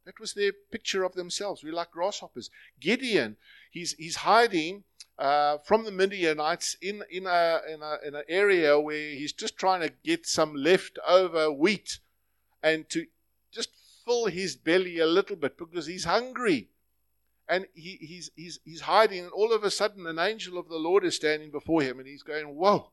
That 0.04 0.20
was 0.20 0.34
their 0.34 0.52
picture 0.70 1.02
of 1.02 1.14
themselves. 1.14 1.64
We're 1.64 1.72
like 1.72 1.90
grasshoppers. 1.90 2.50
Gideon, 2.78 3.36
he's, 3.70 3.94
he's 3.94 4.16
hiding 4.16 4.84
uh, 5.18 5.58
from 5.58 5.84
the 5.84 5.90
Midianites 5.90 6.76
in, 6.82 7.02
in, 7.10 7.26
a, 7.26 7.60
in, 7.72 7.82
a, 7.82 7.96
in 8.06 8.14
an 8.14 8.24
area 8.28 8.78
where 8.78 9.10
he's 9.10 9.32
just 9.32 9.56
trying 9.56 9.80
to 9.80 9.92
get 10.04 10.26
some 10.26 10.54
leftover 10.54 11.50
wheat 11.50 12.00
and 12.62 12.88
to 12.90 13.06
just 13.52 13.70
fill 14.04 14.26
his 14.26 14.56
belly 14.56 14.98
a 14.98 15.06
little 15.06 15.36
bit 15.36 15.56
because 15.56 15.86
he's 15.86 16.04
hungry. 16.04 16.68
And 17.48 17.66
he, 17.74 17.96
he's, 18.00 18.30
he's, 18.34 18.58
he's 18.64 18.80
hiding, 18.82 19.24
and 19.24 19.30
all 19.30 19.52
of 19.52 19.62
a 19.62 19.70
sudden, 19.70 20.06
an 20.06 20.18
angel 20.18 20.58
of 20.58 20.68
the 20.68 20.78
Lord 20.78 21.04
is 21.04 21.14
standing 21.14 21.52
before 21.52 21.80
him, 21.80 22.00
and 22.00 22.08
he's 22.08 22.24
going, 22.24 22.56
Whoa. 22.56 22.90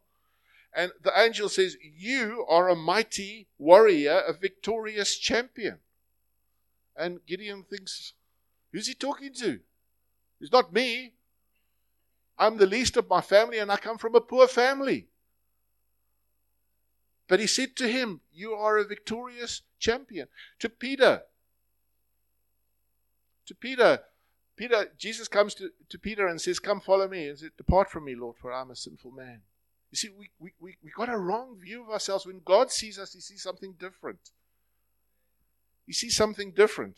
And 0.75 0.91
the 1.03 1.11
angel 1.19 1.49
says, 1.49 1.75
You 1.81 2.45
are 2.47 2.69
a 2.69 2.75
mighty 2.75 3.47
warrior, 3.57 4.21
a 4.27 4.33
victorious 4.33 5.17
champion. 5.17 5.79
And 6.95 7.25
Gideon 7.25 7.63
thinks, 7.63 8.13
Who's 8.71 8.87
he 8.87 8.93
talking 8.93 9.33
to? 9.39 9.59
It's 10.39 10.51
not 10.51 10.71
me. 10.71 11.13
I'm 12.37 12.57
the 12.57 12.65
least 12.65 12.97
of 12.97 13.09
my 13.09 13.21
family 13.21 13.59
and 13.59 13.71
I 13.71 13.77
come 13.77 13.97
from 13.97 14.15
a 14.15 14.21
poor 14.21 14.47
family. 14.47 15.07
But 17.27 17.39
he 17.39 17.47
said 17.47 17.75
to 17.77 17.87
him, 17.87 18.21
You 18.33 18.53
are 18.53 18.77
a 18.77 18.83
victorious 18.83 19.61
champion. 19.79 20.27
To 20.59 20.69
Peter, 20.69 21.23
to 23.45 23.55
Peter, 23.55 23.99
Peter, 24.55 24.91
Jesus 24.97 25.27
comes 25.27 25.55
to, 25.55 25.71
to 25.89 25.97
Peter 25.97 26.27
and 26.27 26.39
says, 26.39 26.59
Come 26.59 26.79
follow 26.79 27.07
me. 27.07 27.27
And 27.27 27.39
says, 27.39 27.51
Depart 27.57 27.89
from 27.89 28.05
me, 28.05 28.15
Lord, 28.15 28.35
for 28.37 28.51
I'm 28.51 28.71
a 28.71 28.75
sinful 28.75 29.11
man. 29.11 29.41
You 29.91 29.97
see, 29.97 30.09
we, 30.09 30.29
we, 30.39 30.53
we, 30.59 30.77
we 30.83 30.91
got 30.95 31.09
a 31.09 31.17
wrong 31.17 31.57
view 31.59 31.83
of 31.83 31.89
ourselves. 31.89 32.25
When 32.25 32.41
God 32.43 32.71
sees 32.71 32.97
us, 32.99 33.13
he 33.13 33.19
sees 33.19 33.43
something 33.43 33.75
different. 33.79 34.31
He 35.85 35.93
sees 35.93 36.15
something 36.15 36.51
different. 36.51 36.97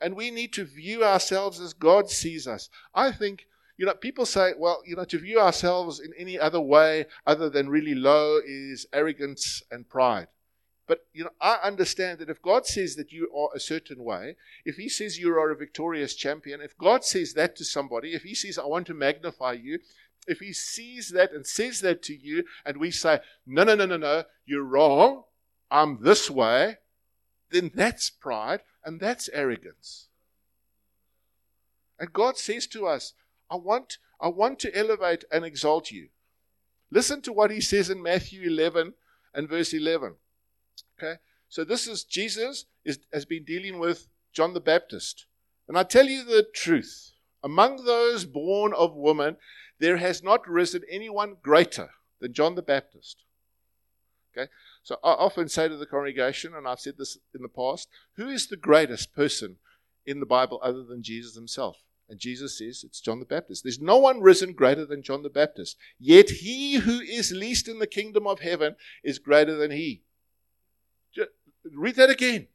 And 0.00 0.16
we 0.16 0.30
need 0.30 0.52
to 0.54 0.64
view 0.64 1.04
ourselves 1.04 1.60
as 1.60 1.72
God 1.72 2.10
sees 2.10 2.46
us. 2.46 2.68
I 2.94 3.12
think 3.12 3.46
you 3.76 3.86
know, 3.86 3.94
people 3.94 4.26
say, 4.26 4.52
well, 4.56 4.82
you 4.86 4.96
know, 4.96 5.04
to 5.04 5.18
view 5.18 5.40
ourselves 5.40 5.98
in 5.98 6.12
any 6.18 6.38
other 6.38 6.60
way 6.60 7.06
other 7.26 7.48
than 7.48 7.68
really 7.68 7.94
low 7.94 8.38
is 8.44 8.86
arrogance 8.92 9.62
and 9.70 9.88
pride. 9.88 10.28
But, 10.86 11.06
you 11.12 11.24
know, 11.24 11.30
I 11.40 11.58
understand 11.62 12.18
that 12.18 12.28
if 12.28 12.42
God 12.42 12.66
says 12.66 12.96
that 12.96 13.12
you 13.12 13.30
are 13.34 13.48
a 13.54 13.60
certain 13.60 14.04
way, 14.04 14.36
if 14.64 14.76
He 14.76 14.88
says 14.88 15.18
you 15.18 15.30
are 15.30 15.50
a 15.50 15.56
victorious 15.56 16.14
champion, 16.14 16.60
if 16.60 16.76
God 16.76 17.04
says 17.04 17.34
that 17.34 17.56
to 17.56 17.64
somebody, 17.64 18.12
if 18.12 18.22
He 18.22 18.34
says, 18.34 18.58
I 18.58 18.66
want 18.66 18.86
to 18.88 18.94
magnify 18.94 19.52
you, 19.52 19.78
if 20.26 20.40
He 20.40 20.52
sees 20.52 21.10
that 21.10 21.32
and 21.32 21.46
says 21.46 21.80
that 21.80 22.02
to 22.04 22.14
you, 22.14 22.44
and 22.66 22.76
we 22.76 22.90
say, 22.90 23.20
no, 23.46 23.64
no, 23.64 23.74
no, 23.74 23.86
no, 23.86 23.96
no, 23.96 24.24
you're 24.44 24.64
wrong, 24.64 25.22
I'm 25.70 26.02
this 26.02 26.30
way, 26.30 26.76
then 27.50 27.70
that's 27.74 28.10
pride 28.10 28.60
and 28.84 29.00
that's 29.00 29.30
arrogance. 29.32 30.08
And 31.98 32.12
God 32.12 32.36
says 32.36 32.66
to 32.68 32.86
us, 32.86 33.14
I 33.52 33.56
want, 33.56 33.98
I 34.18 34.28
want 34.28 34.58
to 34.60 34.74
elevate 34.74 35.24
and 35.30 35.44
exalt 35.44 35.90
you. 35.90 36.08
Listen 36.90 37.20
to 37.22 37.32
what 37.32 37.50
he 37.50 37.60
says 37.60 37.90
in 37.90 38.02
Matthew 38.02 38.48
11 38.48 38.94
and 39.34 39.48
verse 39.48 39.74
11. 39.74 40.14
Okay? 40.98 41.20
So 41.50 41.62
this 41.62 41.86
is 41.86 42.02
Jesus 42.02 42.64
is, 42.82 42.98
has 43.12 43.26
been 43.26 43.44
dealing 43.44 43.78
with 43.78 44.08
John 44.32 44.54
the 44.54 44.60
Baptist. 44.60 45.26
And 45.68 45.76
I 45.76 45.82
tell 45.82 46.06
you 46.06 46.24
the 46.24 46.46
truth 46.54 47.12
among 47.44 47.84
those 47.84 48.24
born 48.24 48.72
of 48.72 48.94
woman, 48.94 49.36
there 49.78 49.98
has 49.98 50.22
not 50.22 50.48
risen 50.48 50.82
anyone 50.88 51.36
greater 51.42 51.90
than 52.20 52.32
John 52.32 52.54
the 52.54 52.62
Baptist. 52.62 53.24
Okay? 54.34 54.50
So 54.82 54.96
I 55.04 55.10
often 55.10 55.48
say 55.48 55.68
to 55.68 55.76
the 55.76 55.84
congregation, 55.84 56.54
and 56.54 56.66
I've 56.66 56.80
said 56.80 56.94
this 56.96 57.18
in 57.34 57.42
the 57.42 57.48
past, 57.48 57.88
who 58.14 58.28
is 58.28 58.46
the 58.46 58.56
greatest 58.56 59.12
person 59.12 59.56
in 60.06 60.20
the 60.20 60.26
Bible 60.26 60.58
other 60.62 60.84
than 60.84 61.02
Jesus 61.02 61.34
himself? 61.34 61.76
And 62.12 62.20
Jesus 62.20 62.58
says 62.58 62.84
it's 62.84 63.00
John 63.00 63.20
the 63.20 63.24
Baptist. 63.24 63.64
There's 63.64 63.80
no 63.80 63.96
one 63.96 64.20
risen 64.20 64.52
greater 64.52 64.84
than 64.84 65.02
John 65.02 65.22
the 65.22 65.30
Baptist. 65.30 65.78
Yet 65.98 66.28
he 66.28 66.74
who 66.74 67.00
is 67.00 67.32
least 67.32 67.68
in 67.68 67.78
the 67.78 67.86
kingdom 67.86 68.26
of 68.26 68.40
heaven 68.40 68.76
is 69.02 69.18
greater 69.18 69.56
than 69.56 69.70
he. 69.70 70.02
Just 71.14 71.30
read 71.74 71.96
that 71.96 72.10
again. 72.10 72.48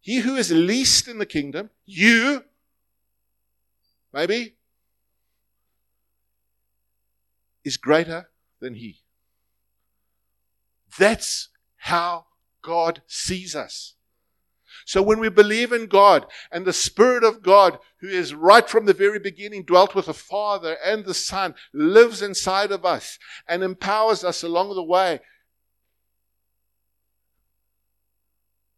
He 0.00 0.16
who 0.18 0.34
is 0.34 0.50
least 0.50 1.06
in 1.06 1.18
the 1.18 1.24
kingdom, 1.24 1.70
you, 1.86 2.42
maybe, 4.12 4.56
is 7.64 7.76
greater 7.76 8.28
than 8.58 8.74
he. 8.74 9.02
That's 10.98 11.50
how 11.76 12.26
God 12.60 13.02
sees 13.06 13.54
us. 13.54 13.94
So 14.92 15.00
when 15.00 15.20
we 15.20 15.30
believe 15.30 15.72
in 15.72 15.86
God 15.86 16.26
and 16.50 16.66
the 16.66 16.72
Spirit 16.74 17.24
of 17.24 17.42
God, 17.42 17.78
who 18.00 18.08
is 18.08 18.34
right 18.34 18.68
from 18.68 18.84
the 18.84 18.92
very 18.92 19.18
beginning 19.18 19.62
dwelt 19.62 19.94
with 19.94 20.04
the 20.04 20.12
Father 20.12 20.76
and 20.84 21.06
the 21.06 21.14
Son, 21.14 21.54
lives 21.72 22.20
inside 22.20 22.70
of 22.70 22.84
us 22.84 23.18
and 23.48 23.62
empowers 23.62 24.22
us 24.22 24.42
along 24.42 24.74
the 24.74 24.82
way, 24.82 25.20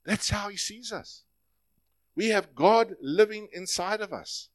that's 0.05 0.31
how 0.31 0.51
He 0.51 0.57
sees 0.57 0.93
us. 0.93 1.25
We 2.15 2.29
have 2.29 2.55
God 2.55 2.95
living 3.03 3.49
inside 3.53 4.01
of 4.01 4.13
us. 4.13 4.51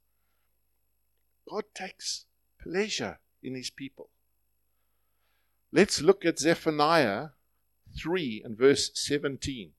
God 1.45 1.65
takes 1.75 2.23
pleasure 2.63 3.19
in 3.43 3.53
His 3.53 3.69
people. 3.69 4.07
Let's 5.73 6.01
look 6.01 6.23
at 6.23 6.39
Zephaniah 6.39 7.31
3 8.01 8.43
and 8.45 8.57
verse 8.57 8.91
17. 8.93 9.73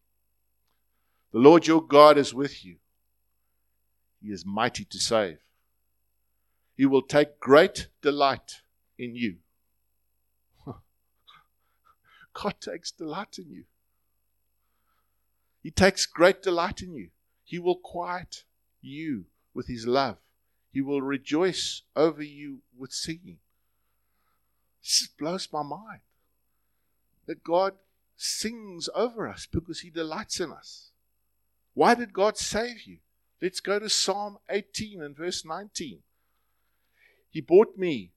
The 1.32 1.38
Lord 1.38 1.66
your 1.66 1.82
God 1.82 2.18
is 2.18 2.34
with 2.34 2.64
you. 2.64 2.76
He 4.22 4.28
is 4.28 4.44
mighty 4.44 4.84
to 4.84 4.98
save. 4.98 5.38
He 6.76 6.86
will 6.86 7.02
take 7.02 7.38
great 7.38 7.88
delight 8.02 8.62
in 8.98 9.14
you. 9.14 9.36
God 12.34 12.54
takes 12.60 12.90
delight 12.90 13.38
in 13.38 13.50
you. 13.50 13.64
He 15.62 15.70
takes 15.70 16.06
great 16.06 16.42
delight 16.42 16.82
in 16.82 16.94
you. 16.94 17.10
He 17.44 17.58
will 17.58 17.76
quiet 17.76 18.44
you 18.80 19.26
with 19.54 19.68
His 19.68 19.86
love. 19.86 20.16
He 20.72 20.80
will 20.80 21.02
rejoice 21.02 21.82
over 21.94 22.22
you 22.22 22.60
with 22.76 22.92
singing. 22.92 23.38
This 24.82 25.08
blows 25.18 25.48
my 25.52 25.62
mind 25.62 26.00
that 27.26 27.44
God 27.44 27.74
sings 28.16 28.88
over 28.94 29.28
us 29.28 29.46
because 29.50 29.80
He 29.80 29.90
delights 29.90 30.40
in 30.40 30.50
us. 30.52 30.89
Why 31.80 31.94
did 31.94 32.12
God 32.12 32.36
save 32.36 32.82
you? 32.82 32.98
Let's 33.40 33.60
go 33.60 33.78
to 33.78 33.88
Psalm 33.88 34.36
18 34.50 35.00
and 35.02 35.16
verse 35.16 35.46
19. 35.46 36.00
He 37.30 37.40
brought 37.40 37.78
me 37.78 38.12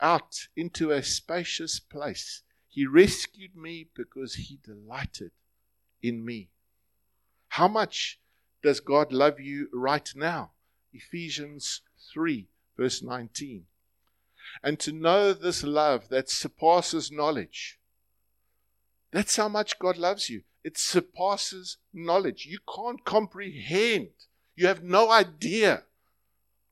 out 0.00 0.48
into 0.56 0.90
a 0.90 1.00
spacious 1.00 1.78
place. 1.78 2.42
He 2.68 2.88
rescued 2.88 3.54
me 3.54 3.86
because 3.94 4.34
he 4.34 4.58
delighted 4.64 5.30
in 6.02 6.24
me. 6.24 6.48
How 7.50 7.68
much 7.68 8.18
does 8.64 8.80
God 8.80 9.12
love 9.12 9.38
you 9.38 9.68
right 9.72 10.10
now? 10.16 10.50
Ephesians 10.92 11.82
3, 12.12 12.48
verse 12.76 13.00
19. 13.00 13.66
And 14.60 14.80
to 14.80 14.90
know 14.90 15.32
this 15.32 15.62
love 15.62 16.08
that 16.08 16.28
surpasses 16.28 17.12
knowledge. 17.12 17.78
That's 19.12 19.36
how 19.36 19.48
much 19.48 19.78
God 19.78 19.98
loves 19.98 20.28
you. 20.28 20.42
It 20.64 20.78
surpasses 20.78 21.76
knowledge. 21.92 22.46
You 22.46 22.58
can't 22.74 23.04
comprehend. 23.04 24.08
You 24.56 24.66
have 24.66 24.82
no 24.82 25.10
idea 25.10 25.84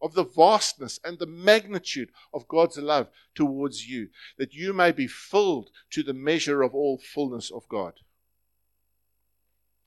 of 0.00 0.14
the 0.14 0.25
vastness 0.25 0.99
and 1.04 1.18
the 1.18 1.26
magnitude 1.26 2.11
of 2.32 2.49
God's 2.49 2.78
love 2.78 3.08
towards 3.34 3.87
you, 3.88 4.08
that 4.38 4.54
you 4.54 4.72
may 4.72 4.90
be 4.90 5.06
filled 5.06 5.70
to 5.90 6.02
the 6.02 6.14
measure 6.14 6.62
of 6.62 6.75
all 6.75 6.99
fullness 6.99 7.52
of 7.52 7.68
God. 7.68 8.00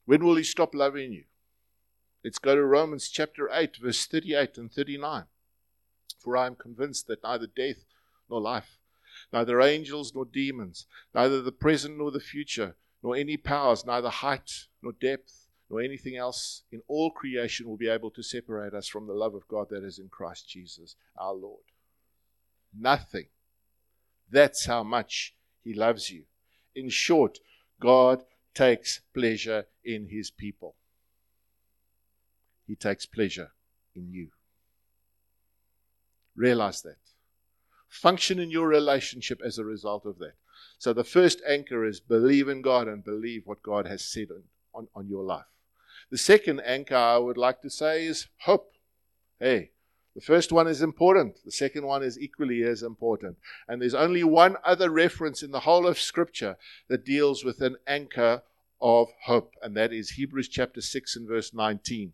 When 0.05 0.23
will 0.23 0.35
He 0.35 0.43
stop 0.43 0.75
loving 0.75 1.11
you? 1.11 1.25
Let's 2.23 2.39
go 2.39 2.55
to 2.55 2.63
Romans 2.63 3.09
chapter 3.09 3.49
8, 3.51 3.77
verse 3.77 4.05
38 4.05 4.57
and 4.57 4.71
39. 4.71 5.25
For 6.19 6.37
I 6.37 6.45
am 6.45 6.55
convinced 6.55 7.07
that 7.07 7.23
neither 7.23 7.47
death 7.47 7.85
nor 8.29 8.39
life, 8.39 8.77
neither 9.33 9.61
angels 9.61 10.13
nor 10.15 10.25
demons, 10.25 10.85
neither 11.13 11.41
the 11.41 11.51
present 11.51 11.97
nor 11.97 12.11
the 12.11 12.19
future, 12.19 12.75
nor 13.05 13.15
any 13.15 13.37
powers, 13.37 13.85
neither 13.85 14.09
height 14.09 14.65
nor 14.81 14.91
depth, 14.91 15.47
nor 15.69 15.79
anything 15.79 16.17
else 16.17 16.63
in 16.71 16.81
all 16.87 17.11
creation 17.11 17.67
will 17.67 17.77
be 17.77 17.87
able 17.87 18.09
to 18.09 18.23
separate 18.23 18.73
us 18.73 18.87
from 18.87 19.05
the 19.05 19.13
love 19.13 19.35
of 19.35 19.47
God 19.47 19.67
that 19.69 19.83
is 19.83 19.99
in 19.99 20.09
Christ 20.09 20.49
Jesus 20.49 20.95
our 21.15 21.35
Lord. 21.35 21.61
Nothing. 22.75 23.27
That's 24.31 24.65
how 24.65 24.81
much 24.81 25.35
He 25.63 25.71
loves 25.71 26.09
you. 26.09 26.23
In 26.73 26.89
short, 26.89 27.37
God 27.79 28.23
takes 28.55 29.01
pleasure 29.13 29.67
in 29.83 30.07
His 30.07 30.31
people. 30.31 30.73
He 32.65 32.75
takes 32.75 33.05
pleasure 33.05 33.51
in 33.93 34.09
you. 34.09 34.29
Realize 36.35 36.81
that. 36.81 36.97
Function 37.87 38.39
in 38.39 38.49
your 38.49 38.67
relationship 38.67 39.41
as 39.45 39.59
a 39.59 39.63
result 39.63 40.07
of 40.07 40.17
that. 40.17 40.33
So 40.77 40.93
the 40.93 41.03
first 41.03 41.41
anchor 41.47 41.85
is 41.85 41.99
believe 41.99 42.47
in 42.47 42.61
God 42.61 42.87
and 42.87 43.03
believe 43.03 43.43
what 43.45 43.63
God 43.63 43.87
has 43.87 44.03
said 44.03 44.27
on, 44.73 44.87
on, 44.95 45.07
your 45.07 45.23
life. 45.23 45.45
The 46.11 46.17
second 46.17 46.61
anchor 46.61 46.95
I 46.95 47.17
would 47.17 47.37
like 47.37 47.61
to 47.61 47.69
say 47.69 48.05
is 48.05 48.27
hope. 48.39 48.73
Hey, 49.39 49.71
The 50.15 50.21
first 50.21 50.53
one 50.53 50.67
is 50.67 50.81
important, 50.81 51.43
the 51.43 51.51
second 51.51 51.85
one 51.85 52.01
is 52.01 52.17
equally 52.17 52.63
as 52.63 52.81
important. 52.81 53.37
And 53.67 53.81
there's 53.81 53.93
only 53.93 54.23
one 54.23 54.55
other 54.63 54.89
reference 54.89 55.43
in 55.43 55.51
the 55.51 55.61
whole 55.61 55.85
of 55.85 55.99
Scripture 55.99 56.55
that 56.87 57.03
deals 57.03 57.43
with 57.43 57.59
an 57.61 57.75
anchor 57.85 58.43
of 58.81 59.09
hope, 59.23 59.55
and 59.61 59.75
that 59.75 59.91
is 59.91 60.11
Hebrews 60.11 60.47
chapter 60.47 60.79
6 60.79 61.15
and 61.17 61.27
verse 61.27 61.53
19. 61.53 62.13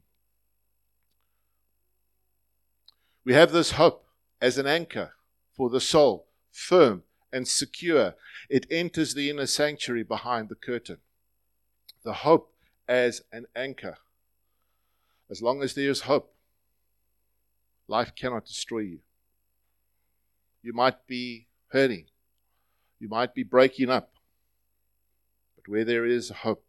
We 3.24 3.34
have 3.34 3.52
this 3.52 3.72
hope 3.74 4.06
as 4.42 4.58
an 4.58 4.66
anchor 4.66 5.14
for 5.56 5.70
the 5.70 5.82
soul, 5.82 6.26
firm 6.52 7.04
and 7.32 7.48
secure. 7.48 8.16
It 8.50 8.68
enters 8.70 9.14
the 9.14 9.30
inner 9.30 9.46
sanctuary 9.46 10.04
behind 10.04 10.50
the 10.50 10.56
curtain. 10.56 10.98
The 12.04 12.14
hope 12.14 12.54
as 12.88 13.22
an 13.32 13.46
anchor. 13.56 13.98
As 15.30 15.42
long 15.42 15.64
as 15.64 15.74
there 15.74 15.90
is 15.90 16.02
hope, 16.02 16.34
life 17.88 18.14
cannot 18.16 18.46
destroy 18.46 18.80
you. 18.80 19.00
You 20.62 20.74
might 20.74 21.08
be 21.08 21.48
hurting, 21.70 22.06
you 23.00 23.08
might 23.08 23.34
be 23.34 23.44
breaking 23.44 23.90
up, 23.90 24.12
but 25.56 25.72
where 25.72 25.86
there 25.86 26.06
is 26.06 26.30
hope, 26.30 26.66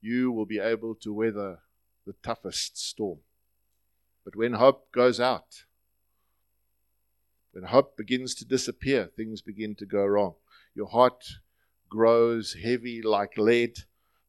you 0.00 0.30
will 0.30 0.46
be 0.46 0.58
able 0.58 0.94
to 0.94 1.12
weather 1.12 1.58
the 2.06 2.14
toughest 2.22 2.78
storm. 2.78 3.18
But 4.24 4.36
when 4.36 4.54
hope 4.54 4.92
goes 4.92 5.20
out, 5.20 5.64
when 7.56 7.64
hope 7.64 7.96
begins 7.96 8.34
to 8.34 8.44
disappear, 8.44 9.06
things 9.06 9.40
begin 9.40 9.74
to 9.76 9.86
go 9.86 10.04
wrong. 10.04 10.34
Your 10.74 10.88
heart 10.88 11.24
grows 11.88 12.54
heavy 12.62 13.00
like 13.00 13.38
lead. 13.38 13.78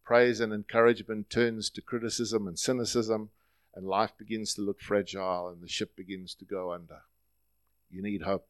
Praise 0.06 0.40
and 0.40 0.54
encouragement 0.54 1.30
turns 1.30 1.70
to 1.72 1.82
criticism 1.82 2.48
and 2.48 2.58
cynicism, 2.58 3.32
and 3.76 3.86
life 3.86 4.14
begins 4.18 4.54
to 4.54 4.62
look 4.62 4.80
fragile 4.80 5.50
and 5.50 5.62
the 5.62 5.68
ship 5.68 5.94
begins 5.94 6.36
to 6.36 6.46
go 6.46 6.72
under. 6.72 7.02
You 7.92 8.02
need 8.02 8.22
hope. 8.22 8.48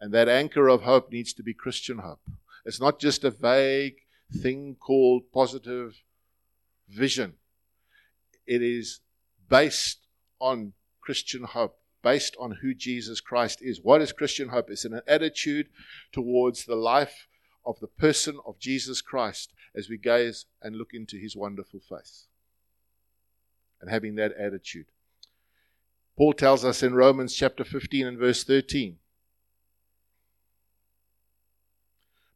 And 0.00 0.10
that 0.14 0.30
anchor 0.30 0.68
of 0.68 0.84
hope 0.84 1.12
needs 1.12 1.34
to 1.34 1.42
be 1.42 1.52
Christian 1.52 1.98
hope. 1.98 2.22
It's 2.64 2.80
not 2.80 2.98
just 2.98 3.24
a 3.24 3.30
vague 3.30 3.96
thing 4.32 4.74
called 4.80 5.24
positive 5.34 6.02
vision, 6.88 7.34
it 8.46 8.62
is 8.62 9.00
based 9.50 9.98
on 10.40 10.72
Christian 11.02 11.44
hope 11.44 11.78
based 12.08 12.34
on 12.40 12.52
who 12.62 12.72
Jesus 12.72 13.20
Christ 13.20 13.58
is. 13.60 13.82
What 13.82 14.00
is 14.00 14.12
Christian 14.12 14.48
hope? 14.48 14.70
It's 14.70 14.86
an 14.86 15.02
attitude 15.06 15.68
towards 16.10 16.64
the 16.64 16.74
life 16.74 17.28
of 17.66 17.78
the 17.80 17.86
person 17.86 18.38
of 18.46 18.58
Jesus 18.58 19.02
Christ 19.02 19.52
as 19.76 19.90
we 19.90 19.98
gaze 19.98 20.46
and 20.62 20.74
look 20.74 20.94
into 20.94 21.18
his 21.18 21.36
wonderful 21.36 21.80
face. 21.80 22.28
And 23.82 23.90
having 23.90 24.14
that 24.14 24.32
attitude. 24.40 24.86
Paul 26.16 26.32
tells 26.32 26.64
us 26.64 26.82
in 26.82 26.94
Romans 26.94 27.34
chapter 27.34 27.62
15 27.62 28.06
and 28.06 28.18
verse 28.18 28.42
13 28.42 28.96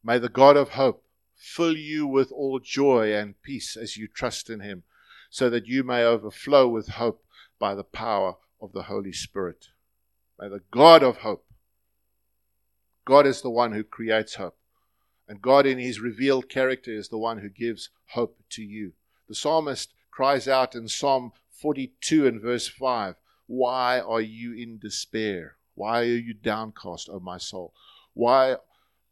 May 0.03 0.19
the 0.19 0.29
God 0.29 0.55
of 0.55 0.69
hope 0.69 1.03
fill 1.35 1.75
you 1.75 2.05
with 2.05 2.31
all 2.31 2.59
joy 2.59 3.11
and 3.11 3.41
peace 3.41 3.75
as 3.75 3.97
you 3.97 4.07
trust 4.07 4.51
in 4.51 4.59
him, 4.59 4.83
so 5.31 5.49
that 5.49 5.65
you 5.65 5.83
may 5.83 6.03
overflow 6.03 6.67
with 6.67 6.89
hope 6.89 7.25
by 7.57 7.73
the 7.73 7.83
power 7.83 8.35
of 8.63 8.71
the 8.71 8.83
Holy 8.83 9.11
Spirit. 9.11 9.67
May 10.39 10.47
the 10.47 10.61
God 10.71 11.03
of 11.03 11.17
hope, 11.17 11.45
God 13.05 13.27
is 13.27 13.41
the 13.41 13.49
one 13.49 13.73
who 13.73 13.83
creates 13.83 14.35
hope. 14.35 14.57
And 15.27 15.41
God, 15.41 15.65
in 15.65 15.77
his 15.77 15.99
revealed 15.99 16.47
character, 16.47 16.91
is 16.91 17.09
the 17.09 17.17
one 17.17 17.39
who 17.39 17.49
gives 17.49 17.89
hope 18.07 18.39
to 18.51 18.63
you. 18.63 18.93
The 19.27 19.35
psalmist 19.35 19.93
cries 20.11 20.47
out 20.47 20.75
in 20.75 20.87
Psalm 20.87 21.33
42 21.51 22.25
and 22.25 22.41
verse 22.41 22.69
5 22.69 23.15
Why 23.47 23.99
are 23.99 24.21
you 24.21 24.53
in 24.53 24.79
despair? 24.79 25.57
Why 25.75 26.01
are 26.01 26.05
you 26.05 26.33
downcast, 26.33 27.09
O 27.11 27.19
my 27.19 27.37
soul? 27.37 27.73
Why 28.13 28.57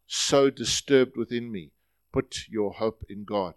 so 0.06 0.48
disturbed 0.48 1.16
within 1.16 1.52
me? 1.52 1.72
Put 2.12 2.46
your 2.48 2.72
hope 2.72 3.04
in 3.08 3.24
God. 3.24 3.54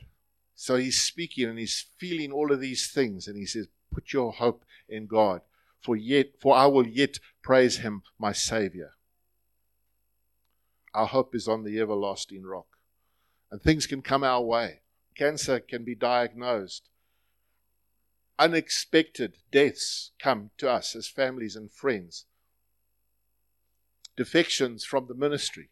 So 0.56 0.76
he's 0.76 1.02
speaking 1.02 1.48
and 1.50 1.60
he's 1.60 1.86
feeling 1.98 2.32
all 2.32 2.52
of 2.52 2.60
these 2.60 2.92
things, 2.92 3.28
and 3.28 3.38
he 3.38 3.46
says, 3.46 3.68
Put 3.94 4.12
your 4.12 4.34
hope 4.34 4.66
in 4.90 5.08
God 5.08 5.42
for 5.86 5.96
yet 5.96 6.32
for 6.42 6.56
I 6.56 6.66
will 6.66 6.88
yet 6.88 7.20
praise 7.44 7.78
him, 7.78 8.02
my 8.18 8.32
Savior. 8.32 8.96
Our 10.96 11.06
hope 11.06 11.36
is 11.36 11.48
on 11.48 11.64
the 11.64 11.80
everlasting 11.80 12.44
rock. 12.44 12.66
And 13.52 13.62
things 13.62 13.86
can 13.86 14.02
come 14.02 14.24
our 14.24 14.42
way. 14.42 14.82
Cancer 15.16 15.60
can 15.60 15.84
be 15.84 15.94
diagnosed. 15.94 16.90
Unexpected 18.40 19.38
deaths 19.52 20.12
come 20.20 20.50
to 20.58 20.70
us 20.70 20.96
as 20.96 21.08
families 21.08 21.56
and 21.56 21.72
friends. 21.72 22.26
Defections 24.18 24.84
from 24.84 25.08
the 25.08 25.14
ministry, 25.14 25.70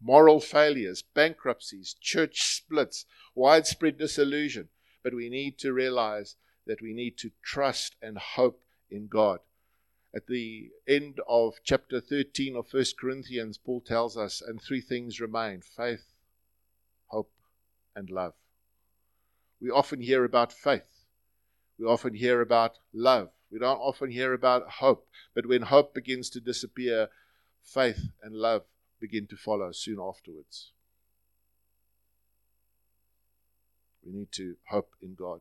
moral 0.00 0.40
failures, 0.40 1.02
bankruptcies, 1.02 1.94
church 2.00 2.40
splits, 2.42 3.04
widespread 3.34 3.98
disillusion. 3.98 4.68
But 5.04 5.14
we 5.14 5.28
need 5.28 5.58
to 5.58 5.72
realize 5.72 6.36
that 6.66 6.80
we 6.80 6.94
need 6.94 7.18
to 7.18 7.30
trust 7.44 7.96
and 8.00 8.16
hope 8.16 8.62
in 8.90 9.08
God. 9.08 9.40
At 10.14 10.26
the 10.26 10.70
end 10.88 11.20
of 11.28 11.54
chapter 11.62 12.00
13 12.00 12.56
of 12.56 12.72
1 12.72 12.84
Corinthians, 12.98 13.58
Paul 13.58 13.82
tells 13.82 14.16
us, 14.16 14.40
and 14.40 14.60
three 14.60 14.80
things 14.80 15.20
remain 15.20 15.60
faith, 15.60 16.14
hope, 17.06 17.30
and 17.94 18.08
love. 18.08 18.34
We 19.60 19.70
often 19.70 20.00
hear 20.00 20.24
about 20.24 20.52
faith. 20.52 21.04
We 21.78 21.86
often 21.86 22.14
hear 22.14 22.40
about 22.40 22.78
love. 22.92 23.30
We 23.50 23.58
don't 23.58 23.78
often 23.78 24.10
hear 24.10 24.32
about 24.32 24.68
hope. 24.68 25.06
But 25.34 25.46
when 25.46 25.62
hope 25.62 25.94
begins 25.94 26.30
to 26.30 26.40
disappear, 26.40 27.08
faith 27.62 28.10
and 28.22 28.34
love 28.34 28.62
begin 29.00 29.26
to 29.28 29.36
follow 29.36 29.72
soon 29.72 29.98
afterwards. 30.00 30.72
We 34.04 34.12
need 34.12 34.32
to 34.32 34.56
hope 34.68 34.90
in 35.02 35.14
God. 35.14 35.40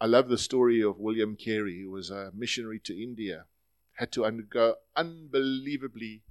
I 0.00 0.06
love 0.06 0.28
the 0.28 0.38
story 0.38 0.82
of 0.82 0.98
William 0.98 1.36
Carey, 1.36 1.80
who 1.80 1.90
was 1.90 2.10
a 2.10 2.30
missionary 2.34 2.80
to 2.80 3.00
India, 3.00 3.46
had 3.94 4.10
to 4.12 4.24
undergo 4.24 4.76
unbelievably 4.96 6.22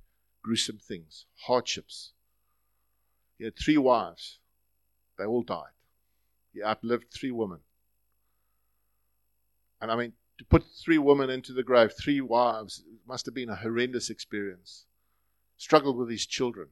gruesome 0.44 0.78
things, 0.78 1.26
hardships. 1.48 2.12
He 3.38 3.46
had 3.46 3.56
three 3.56 3.78
wives. 3.78 4.40
They 5.18 5.26
all 5.26 5.44
died. 5.44 5.72
He 6.54 6.62
outlived 6.62 7.12
three 7.12 7.32
women. 7.32 7.60
And 9.82 9.92
I 9.92 9.96
mean, 9.96 10.14
to 10.38 10.46
put 10.46 10.64
three 10.84 10.98
women 10.98 11.30
into 11.30 11.54
the 11.54 11.64
grave, 11.64 11.94
three 11.94 12.22
wives, 12.22 12.84
must 13.08 13.26
have 13.26 13.36
been 13.36 13.50
a 13.50 13.56
horrendous 13.56 14.10
experience. 14.10 14.86
Struggled 15.58 15.98
with 15.98 16.10
his 16.10 16.26
children 16.26 16.70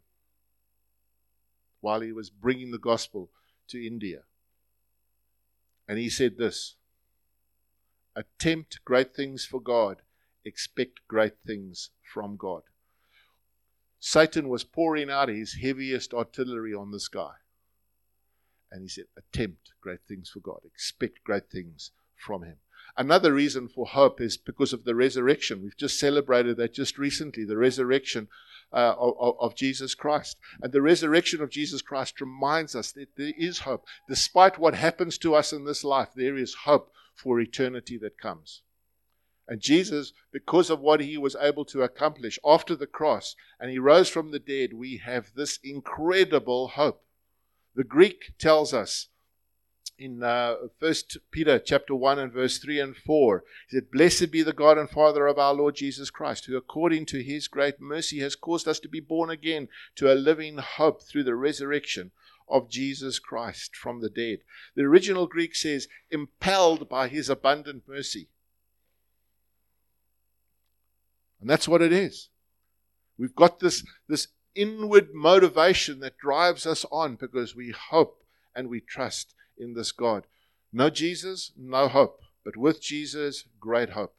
while 1.79 2.01
he 2.01 2.11
was 2.11 2.29
bringing 2.29 2.71
the 2.71 2.77
gospel 2.77 3.29
to 3.69 3.85
India. 3.85 4.21
And 5.87 5.97
he 5.97 6.09
said 6.09 6.37
this 6.37 6.75
Attempt 8.15 8.83
great 8.83 9.15
things 9.15 9.45
for 9.45 9.61
God, 9.61 10.01
expect 10.43 10.99
great 11.07 11.35
things 11.45 11.91
from 12.13 12.35
God. 12.35 12.63
Satan 13.99 14.49
was 14.49 14.63
pouring 14.63 15.09
out 15.09 15.29
his 15.29 15.59
heaviest 15.61 16.13
artillery 16.13 16.73
on 16.73 16.91
this 16.91 17.07
guy. 17.07 17.33
And 18.71 18.81
he 18.81 18.89
said, 18.89 19.05
Attempt 19.15 19.73
great 19.81 20.01
things 20.07 20.29
for 20.29 20.39
God, 20.39 20.61
expect 20.65 21.23
great 21.23 21.49
things 21.49 21.91
from 22.17 22.43
him. 22.43 22.57
Another 22.97 23.33
reason 23.33 23.67
for 23.69 23.85
hope 23.85 24.19
is 24.19 24.37
because 24.37 24.73
of 24.73 24.83
the 24.83 24.95
resurrection. 24.95 25.61
We've 25.61 25.77
just 25.77 25.99
celebrated 25.99 26.57
that 26.57 26.73
just 26.73 26.97
recently, 26.97 27.45
the 27.45 27.57
resurrection 27.57 28.27
uh, 28.73 28.95
of, 28.97 29.35
of, 29.39 29.55
Jesus 29.55 29.95
Christ. 29.95 30.37
And 30.61 30.73
the 30.73 30.81
resurrection 30.81 31.41
of 31.41 31.49
Jesus 31.49 31.81
Christ 31.81 32.19
reminds 32.19 32.75
us 32.75 32.91
that 32.93 33.15
there 33.17 33.33
is 33.37 33.59
hope. 33.59 33.85
Despite 34.09 34.57
what 34.57 34.75
happens 34.75 35.17
to 35.19 35.35
us 35.35 35.53
in 35.53 35.65
this 35.65 35.83
life, 35.83 36.09
there 36.15 36.37
is 36.37 36.53
hope 36.65 36.91
for 37.13 37.39
eternity 37.39 37.97
that 37.97 38.17
comes. 38.17 38.61
And 39.47 39.59
Jesus, 39.59 40.13
because 40.31 40.69
of 40.69 40.79
what 40.79 41.01
he 41.01 41.17
was 41.17 41.35
able 41.35 41.65
to 41.65 41.81
accomplish 41.81 42.39
after 42.45 42.75
the 42.75 42.87
cross, 42.87 43.35
and 43.59 43.69
he 43.69 43.79
rose 43.79 44.07
from 44.07 44.31
the 44.31 44.39
dead, 44.39 44.73
we 44.73 44.97
have 44.97 45.33
this 45.35 45.59
incredible 45.63 46.69
hope. 46.69 47.03
The 47.75 47.83
Greek 47.83 48.33
tells 48.37 48.73
us 48.73 49.07
in 50.01 50.23
uh, 50.23 50.55
1 50.79 50.93
Peter 51.31 51.59
chapter 51.59 51.93
1 51.93 52.17
and 52.17 52.31
verse 52.31 52.57
3 52.57 52.79
and 52.79 52.97
4, 52.97 53.43
he 53.69 53.77
said, 53.77 53.91
Blessed 53.91 54.31
be 54.31 54.41
the 54.41 54.53
God 54.53 54.77
and 54.77 54.89
Father 54.89 55.27
of 55.27 55.37
our 55.37 55.53
Lord 55.53 55.75
Jesus 55.75 56.09
Christ, 56.09 56.45
who 56.45 56.57
according 56.57 57.05
to 57.07 57.21
his 57.21 57.47
great 57.47 57.79
mercy 57.79 58.19
has 58.19 58.35
caused 58.35 58.67
us 58.67 58.79
to 58.79 58.89
be 58.89 58.99
born 58.99 59.29
again 59.29 59.67
to 59.95 60.11
a 60.11 60.15
living 60.15 60.57
hope 60.57 61.03
through 61.03 61.23
the 61.23 61.35
resurrection 61.35 62.11
of 62.51 62.69
Jesus 62.69 63.17
Christ 63.17 63.75
from 63.75 64.01
the 64.01 64.09
dead. 64.09 64.39
The 64.75 64.83
original 64.83 65.25
Greek 65.25 65.55
says, 65.55 65.87
impelled 66.09 66.89
by 66.89 67.07
his 67.07 67.29
abundant 67.29 67.83
mercy. 67.87 68.27
And 71.39 71.49
that's 71.49 71.67
what 71.67 71.81
it 71.81 71.91
is. 71.91 72.29
We've 73.17 73.35
got 73.35 73.59
this, 73.59 73.83
this 74.07 74.27
inward 74.55 75.09
motivation 75.13 75.99
that 76.01 76.17
drives 76.17 76.65
us 76.65 76.85
on 76.91 77.15
because 77.15 77.55
we 77.55 77.71
hope 77.71 78.23
and 78.55 78.69
we 78.69 78.81
trust 78.81 79.33
in 79.57 79.73
this 79.73 79.91
God. 79.91 80.27
No 80.73 80.89
Jesus, 80.89 81.51
no 81.57 81.87
hope. 81.87 82.19
but 82.43 82.57
with 82.57 82.81
Jesus, 82.81 83.45
great 83.59 83.91
hope. 83.91 84.15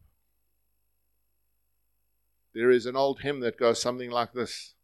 There 2.55 2.71
is 2.71 2.87
an 2.87 2.97
old 2.97 3.21
hymn 3.21 3.41
that 3.41 3.59
goes 3.59 3.81
something 3.81 4.11
like 4.11 4.33
this 4.33 4.75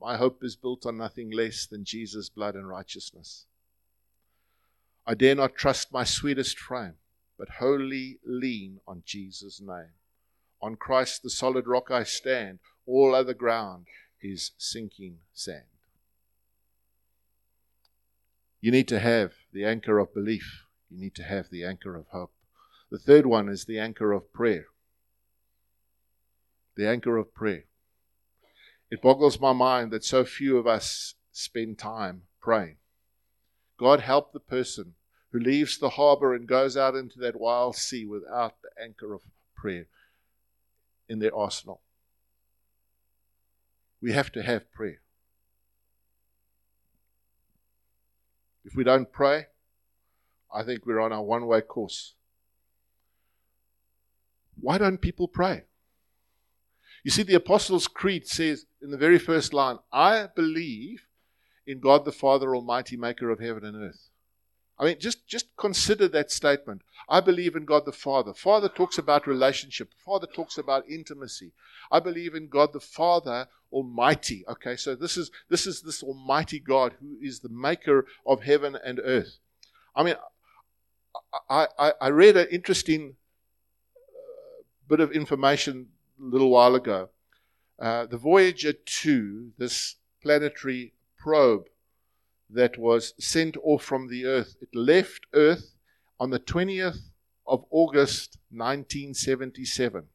My 0.00 0.16
hope 0.16 0.44
is 0.44 0.56
built 0.56 0.86
on 0.86 0.96
nothing 0.96 1.30
less 1.30 1.66
than 1.66 1.84
Jesus' 1.84 2.28
blood 2.28 2.54
and 2.54 2.68
righteousness. 2.68 3.46
I 5.06 5.14
dare 5.14 5.34
not 5.34 5.56
trust 5.56 5.92
my 5.92 6.04
sweetest 6.04 6.58
frame, 6.58 6.94
but 7.38 7.48
wholly 7.58 8.18
lean 8.24 8.80
on 8.86 9.02
Jesus' 9.04 9.60
name. 9.60 9.92
On 10.60 10.76
Christ, 10.76 11.22
the 11.22 11.30
solid 11.30 11.66
rock, 11.66 11.90
I 11.90 12.04
stand. 12.04 12.58
All 12.86 13.14
other 13.14 13.34
ground 13.34 13.86
is 14.20 14.52
sinking 14.58 15.18
sand. 15.32 15.64
You 18.60 18.70
need 18.70 18.88
to 18.88 18.98
have 18.98 19.34
the 19.52 19.64
anchor 19.64 19.98
of 19.98 20.14
belief. 20.14 20.66
You 20.90 20.98
need 20.98 21.14
to 21.16 21.22
have 21.22 21.50
the 21.50 21.64
anchor 21.64 21.96
of 21.96 22.06
hope. 22.08 22.32
The 22.90 22.98
third 22.98 23.26
one 23.26 23.48
is 23.48 23.64
the 23.64 23.78
anchor 23.78 24.12
of 24.12 24.32
prayer. 24.32 24.66
The 26.76 26.88
anchor 26.88 27.16
of 27.16 27.34
prayer. 27.34 27.64
It 28.90 29.02
boggles 29.02 29.40
my 29.40 29.52
mind 29.52 29.90
that 29.90 30.04
so 30.04 30.24
few 30.24 30.56
of 30.56 30.66
us 30.66 31.14
spend 31.32 31.78
time 31.78 32.22
praying. 32.40 32.76
God 33.78 34.00
help 34.00 34.32
the 34.32 34.40
person 34.40 34.94
who 35.30 35.38
leaves 35.38 35.78
the 35.78 35.90
harbor 35.90 36.34
and 36.34 36.48
goes 36.48 36.76
out 36.76 36.94
into 36.94 37.18
that 37.20 37.38
wild 37.38 37.76
sea 37.76 38.06
without 38.06 38.54
the 38.62 38.70
anchor 38.82 39.12
of 39.12 39.22
prayer 39.54 39.86
in 41.08 41.18
their 41.18 41.34
arsenal. 41.34 41.82
We 44.00 44.12
have 44.12 44.32
to 44.32 44.42
have 44.42 44.72
prayer. 44.72 45.00
If 48.64 48.74
we 48.74 48.84
don't 48.84 49.12
pray, 49.12 49.46
I 50.52 50.62
think 50.62 50.86
we're 50.86 51.00
on 51.00 51.12
a 51.12 51.22
one 51.22 51.46
way 51.46 51.60
course. 51.60 52.14
Why 54.60 54.78
don't 54.78 54.98
people 55.00 55.28
pray? 55.28 55.64
You 57.04 57.10
see, 57.10 57.22
the 57.22 57.34
Apostles' 57.34 57.86
Creed 57.86 58.26
says 58.26 58.66
in 58.80 58.90
the 58.90 58.96
very 58.96 59.18
first 59.18 59.52
line, 59.52 59.78
I 59.92 60.28
believe 60.34 61.06
in 61.66 61.80
God 61.80 62.04
the 62.04 62.12
Father 62.12 62.54
Almighty, 62.54 62.96
maker 62.96 63.30
of 63.30 63.40
heaven 63.40 63.64
and 63.64 63.76
earth. 63.76 64.08
I 64.78 64.84
mean, 64.84 64.96
just, 65.00 65.26
just 65.26 65.46
consider 65.56 66.06
that 66.08 66.30
statement. 66.30 66.82
I 67.08 67.20
believe 67.20 67.56
in 67.56 67.64
God 67.64 67.84
the 67.84 67.92
Father. 67.92 68.32
Father 68.32 68.68
talks 68.68 68.96
about 68.96 69.26
relationship. 69.26 69.92
Father 70.04 70.28
talks 70.28 70.56
about 70.56 70.88
intimacy. 70.88 71.52
I 71.90 71.98
believe 71.98 72.34
in 72.34 72.48
God 72.48 72.72
the 72.72 72.80
Father 72.80 73.48
Almighty. 73.72 74.44
Okay, 74.48 74.76
so 74.76 74.94
this 74.94 75.16
is 75.16 75.30
this 75.48 75.66
is 75.66 75.82
this 75.82 76.02
Almighty 76.02 76.60
God 76.60 76.94
who 77.00 77.18
is 77.20 77.40
the 77.40 77.48
maker 77.48 78.06
of 78.24 78.42
heaven 78.42 78.76
and 78.84 79.00
earth. 79.02 79.38
I 79.96 80.04
mean, 80.04 80.14
I, 81.50 81.66
I, 81.78 81.92
I 82.00 82.08
read 82.10 82.36
an 82.36 82.46
interesting 82.52 83.16
uh, 83.96 84.62
bit 84.88 85.00
of 85.00 85.10
information 85.10 85.88
a 86.20 86.24
little 86.24 86.50
while 86.50 86.76
ago. 86.76 87.08
Uh, 87.78 88.06
the 88.06 88.16
Voyager 88.16 88.72
2, 88.72 89.52
this 89.56 89.96
planetary 90.20 90.94
probe 91.16 91.68
that 92.50 92.76
was 92.78 93.14
sent 93.18 93.56
off 93.62 93.84
from 93.84 94.08
the 94.08 94.26
Earth. 94.26 94.56
It 94.60 94.74
left 94.74 95.26
Earth 95.32 95.76
on 96.18 96.30
the 96.30 96.40
20th 96.40 97.10
of 97.46 97.64
August 97.70 98.36
1977 98.50 100.08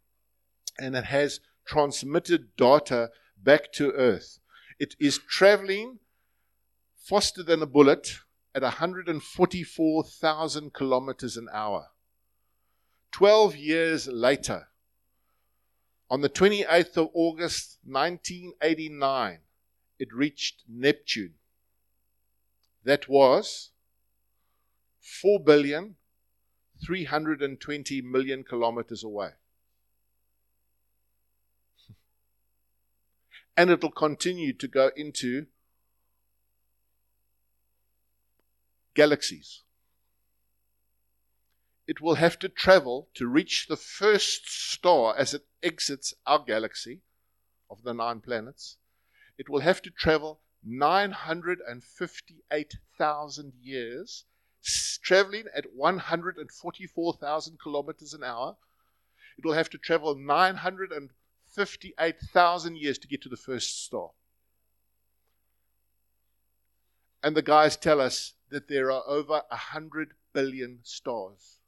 and 0.79 0.95
it 0.95 1.05
has 1.05 1.39
transmitted 1.65 2.55
data 2.57 3.11
back 3.41 3.71
to 3.73 3.91
Earth. 3.91 4.39
It 4.79 4.95
is 4.99 5.19
traveling 5.19 5.99
faster 6.97 7.43
than 7.43 7.61
a 7.61 7.67
bullet 7.67 8.17
at 8.55 8.63
144,000 8.63 10.73
kilometers 10.73 11.37
an 11.37 11.47
hour. 11.53 11.91
12 13.11 13.55
years 13.55 14.07
later, 14.07 14.67
on 16.09 16.21
the 16.21 16.29
28th 16.29 16.97
of 16.97 17.09
August 17.13 17.79
1989, 17.85 19.39
it 19.99 20.13
reached 20.13 20.63
Neptune 20.67 21.35
that 22.83 23.07
was 23.07 23.71
4 24.99 25.39
billion 25.39 25.95
320 26.85 28.01
million 28.01 28.43
kilometers 28.43 29.03
away. 29.03 29.29
and 33.57 33.69
it'll 33.69 33.91
continue 33.91 34.53
to 34.53 34.67
go 34.67 34.91
into 34.95 35.45
galaxies. 38.93 39.61
It 41.85 41.99
will 41.99 42.15
have 42.15 42.39
to 42.39 42.47
travel 42.47 43.09
to 43.15 43.27
reach 43.27 43.67
the 43.67 43.75
first 43.75 44.47
star 44.47 45.17
as 45.17 45.33
it 45.33 45.45
exits 45.61 46.13
our 46.25 46.39
galaxy 46.39 47.01
of 47.69 47.83
the 47.83 47.93
nine 47.93 48.21
planets. 48.21 48.77
It 49.37 49.49
will 49.49 49.59
have 49.59 49.81
to 49.81 49.89
travel 49.89 50.39
958,000 50.63 53.53
years, 53.61 54.23
traveling 55.01 55.47
at 55.53 55.73
144,000 55.73 57.59
kilometers 57.59 58.13
an 58.13 58.23
hour. 58.23 58.55
It 59.37 59.43
will 59.43 59.51
have 59.53 59.69
to 59.71 59.77
travel 59.77 60.15
958,000 60.15 62.77
years 62.77 62.97
to 62.97 63.09
get 63.09 63.21
to 63.23 63.29
the 63.29 63.35
first 63.35 63.83
star. 63.83 64.11
And 67.21 67.35
the 67.35 67.41
guys 67.41 67.75
tell 67.75 67.99
us 67.99 68.35
that 68.49 68.69
there 68.69 68.89
are 68.89 69.03
over 69.05 69.41
100 69.49 70.13
billion 70.31 70.79
stars. 70.83 71.59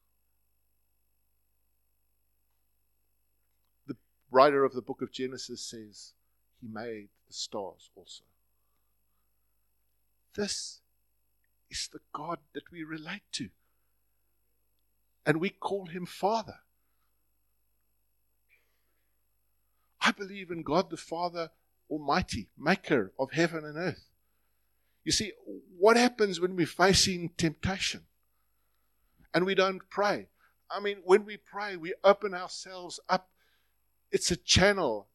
Writer 4.31 4.63
of 4.63 4.73
the 4.73 4.81
book 4.81 5.01
of 5.01 5.11
Genesis 5.11 5.61
says 5.61 6.13
he 6.61 6.67
made 6.67 7.09
the 7.27 7.33
stars 7.33 7.89
also. 7.95 8.23
This 10.35 10.81
is 11.69 11.89
the 11.91 11.99
God 12.13 12.39
that 12.53 12.71
we 12.71 12.83
relate 12.83 13.23
to. 13.33 13.49
And 15.25 15.39
we 15.39 15.49
call 15.49 15.87
him 15.87 16.05
Father. 16.05 16.59
I 20.01 20.11
believe 20.11 20.51
in 20.51 20.61
God 20.61 20.89
the 20.89 20.97
Father 20.97 21.49
Almighty, 21.89 22.49
maker 22.57 23.11
of 23.17 23.31
heaven 23.31 23.65
and 23.65 23.77
earth. 23.77 24.05
You 25.03 25.11
see, 25.11 25.33
what 25.77 25.97
happens 25.97 26.39
when 26.39 26.55
we're 26.55 26.65
facing 26.67 27.29
temptation 27.37 28.01
and 29.33 29.45
we 29.45 29.55
don't 29.55 29.81
pray? 29.89 30.27
I 30.69 30.79
mean, 30.79 30.97
when 31.03 31.25
we 31.25 31.37
pray, 31.37 31.75
we 31.75 31.93
open 32.03 32.33
ourselves 32.33 32.99
up. 33.07 33.29
It's 34.11 34.31
a 34.31 34.37
channel, 34.37 35.07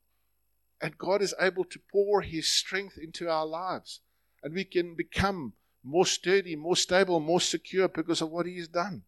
and 0.80 0.98
God 0.98 1.22
is 1.22 1.34
able 1.40 1.64
to 1.64 1.80
pour 1.92 2.22
His 2.22 2.48
strength 2.48 2.98
into 2.98 3.28
our 3.28 3.46
lives 3.46 4.00
and 4.42 4.54
we 4.54 4.64
can 4.64 4.94
become 4.94 5.52
more 5.82 6.06
sturdy, 6.06 6.56
more 6.56 6.76
stable, 6.76 7.20
more 7.20 7.40
secure 7.40 7.88
because 7.88 8.20
of 8.20 8.30
what 8.30 8.46
He 8.46 8.58
has 8.58 8.68
done. 8.68 9.02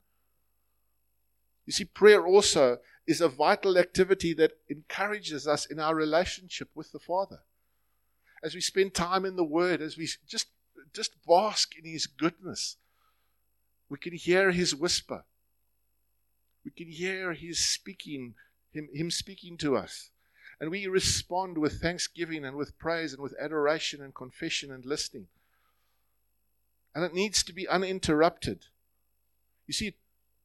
You 1.66 1.72
see, 1.72 1.84
prayer 1.84 2.26
also 2.26 2.78
is 3.06 3.20
a 3.20 3.28
vital 3.28 3.78
activity 3.78 4.34
that 4.34 4.52
encourages 4.68 5.46
us 5.46 5.66
in 5.66 5.78
our 5.78 5.94
relationship 5.94 6.68
with 6.74 6.92
the 6.92 6.98
Father. 6.98 7.40
As 8.42 8.54
we 8.54 8.60
spend 8.60 8.94
time 8.94 9.24
in 9.24 9.36
the 9.36 9.44
Word, 9.44 9.80
as 9.80 9.96
we 9.96 10.08
just, 10.26 10.48
just 10.92 11.12
bask 11.26 11.72
in 11.78 11.90
His 11.90 12.06
goodness, 12.06 12.76
we 13.88 13.98
can 13.98 14.14
hear 14.14 14.50
His 14.50 14.74
whisper. 14.74 15.24
We 16.64 16.70
can 16.70 16.88
hear 16.88 17.32
His 17.32 17.64
speaking, 17.64 18.34
Him, 18.72 18.88
him 18.92 19.10
speaking 19.10 19.56
to 19.58 19.76
us. 19.76 20.10
And 20.60 20.70
we 20.70 20.86
respond 20.86 21.58
with 21.58 21.80
thanksgiving 21.80 22.44
and 22.44 22.56
with 22.56 22.78
praise 22.78 23.12
and 23.12 23.22
with 23.22 23.34
adoration 23.40 24.02
and 24.02 24.14
confession 24.14 24.70
and 24.70 24.84
listening. 24.84 25.26
And 26.94 27.04
it 27.04 27.14
needs 27.14 27.42
to 27.44 27.52
be 27.52 27.66
uninterrupted. 27.66 28.66
You 29.66 29.74
see, 29.74 29.96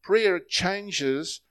prayer 0.01 0.39
changes 0.39 1.41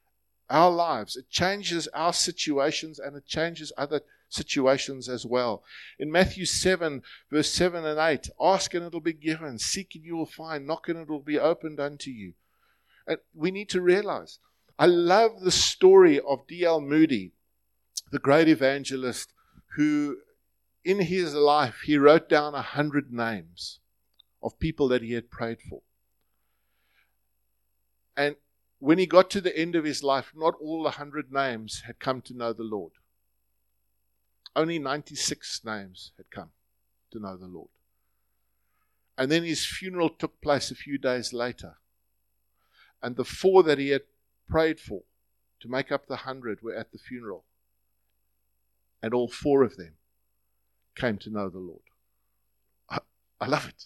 our 0.49 0.71
lives, 0.71 1.17
it 1.17 1.29
changes 1.29 1.89
our 1.89 2.12
situations, 2.12 2.99
and 2.99 3.17
it 3.17 3.27
changes 3.27 3.73
other 3.77 4.01
situations 4.29 5.09
as 5.09 5.27
well. 5.27 5.62
In 5.99 6.11
Matthew 6.11 6.45
7, 6.45 7.03
verse 7.31 7.51
7 7.51 7.85
and 7.85 7.99
8, 7.99 8.31
ask 8.41 8.75
and 8.75 8.85
it'll 8.85 9.01
be 9.01 9.12
given, 9.12 9.59
seek 9.59 9.95
and 9.95 10.05
you 10.05 10.17
will 10.17 10.27
find, 10.27 10.67
knock 10.67 10.89
and 10.89 10.99
it 10.99 11.09
will 11.09 11.21
be 11.21 11.39
opened 11.39 11.81
unto 11.81 12.11
you. 12.11 12.35
And 13.07 13.19
we 13.35 13.51
need 13.51 13.69
to 13.71 13.81
realize. 13.81 14.39
I 14.79 14.87
love 14.87 15.41
the 15.41 15.51
story 15.51 16.21
of 16.21 16.47
D.L. 16.47 16.81
Moody 16.81 17.33
the 18.11 18.19
great 18.19 18.49
evangelist 18.49 19.33
who, 19.77 20.19
in 20.85 21.01
his 21.01 21.35
life, 21.35 21.81
he 21.85 21.99
wrote 21.99 22.29
down 22.29 22.55
a 22.55 22.62
hundred 22.62 23.12
names 23.12 23.81
of 24.43 24.59
people 24.59 24.89
that 24.89 25.03
he 25.03 25.12
had 25.12 25.31
prayed 25.31 25.61
for. 25.61 25.83
And 28.17 28.37
when 28.79 28.99
he 28.99 29.07
got 29.07 29.31
to 29.31 29.41
the 29.41 29.57
end 29.57 29.75
of 29.75 29.85
his 29.85 30.03
life, 30.03 30.33
not 30.35 30.55
all 30.61 30.83
the 30.83 30.93
hundred 30.93 31.33
names 31.33 31.83
had 31.87 31.99
come 31.99 32.23
to 32.23 32.37
know 32.37 32.53
the 32.53 32.62
Lord. 32.62 32.93
Only 34.55 34.79
96 34.79 35.62
names 35.65 36.12
had 36.17 36.31
come 36.31 36.51
to 37.11 37.19
know 37.19 37.37
the 37.37 37.47
Lord. 37.47 37.69
And 39.19 39.31
then 39.31 39.43
his 39.43 39.67
funeral 39.67 40.11
took 40.11 40.41
place 40.41 40.71
a 40.71 40.75
few 40.75 40.99
days 40.99 41.33
later. 41.33 41.77
And 43.03 43.17
the 43.17 43.25
four 43.25 43.62
that 43.65 43.79
he 43.79 43.91
had 43.91 44.03
prayed 44.49 44.81
for 44.81 45.03
to 45.61 45.69
make 45.69 45.91
up 45.91 46.07
the 46.07 46.17
hundred 46.17 46.63
were 46.63 46.75
at 46.75 46.93
the 46.93 46.99
funeral. 46.99 47.45
And 49.03 49.15
all 49.15 49.29
four 49.29 49.63
of 49.63 49.77
them 49.77 49.95
came 50.95 51.19
to 51.19 51.31
know 51.31 51.49
the 51.49 51.59
Lord. 51.59 51.83
I, 52.89 52.99
I 53.41 53.47
love 53.47 53.69
it. 53.69 53.85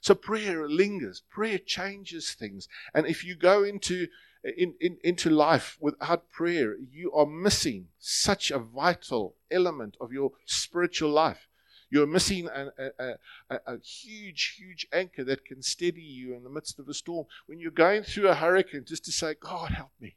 So 0.00 0.14
prayer 0.14 0.68
lingers, 0.68 1.22
prayer 1.30 1.58
changes 1.58 2.32
things. 2.32 2.66
And 2.92 3.06
if 3.06 3.24
you 3.24 3.36
go 3.36 3.62
into 3.62 4.08
in, 4.42 4.74
in, 4.80 4.98
into 5.04 5.30
life 5.30 5.78
without 5.80 6.28
prayer, 6.30 6.76
you 6.90 7.12
are 7.12 7.26
missing 7.26 7.88
such 7.98 8.50
a 8.50 8.58
vital 8.58 9.36
element 9.50 9.96
of 10.00 10.12
your 10.12 10.32
spiritual 10.44 11.10
life. 11.10 11.46
You're 11.92 12.06
missing 12.06 12.48
a, 12.48 12.68
a, 12.78 13.16
a, 13.50 13.60
a, 13.66 13.78
huge, 13.80 14.56
huge 14.56 14.86
anchor 14.94 15.24
that 15.24 15.44
can 15.44 15.60
steady 15.60 16.00
you 16.00 16.34
in 16.34 16.42
the 16.42 16.48
midst 16.48 16.78
of 16.78 16.88
a 16.88 16.94
storm. 16.94 17.26
When 17.44 17.60
you're 17.60 17.70
going 17.70 18.02
through 18.02 18.28
a 18.28 18.34
hurricane, 18.34 18.86
just 18.86 19.04
to 19.04 19.12
say, 19.12 19.34
God, 19.38 19.72
help 19.72 19.90
me. 20.00 20.16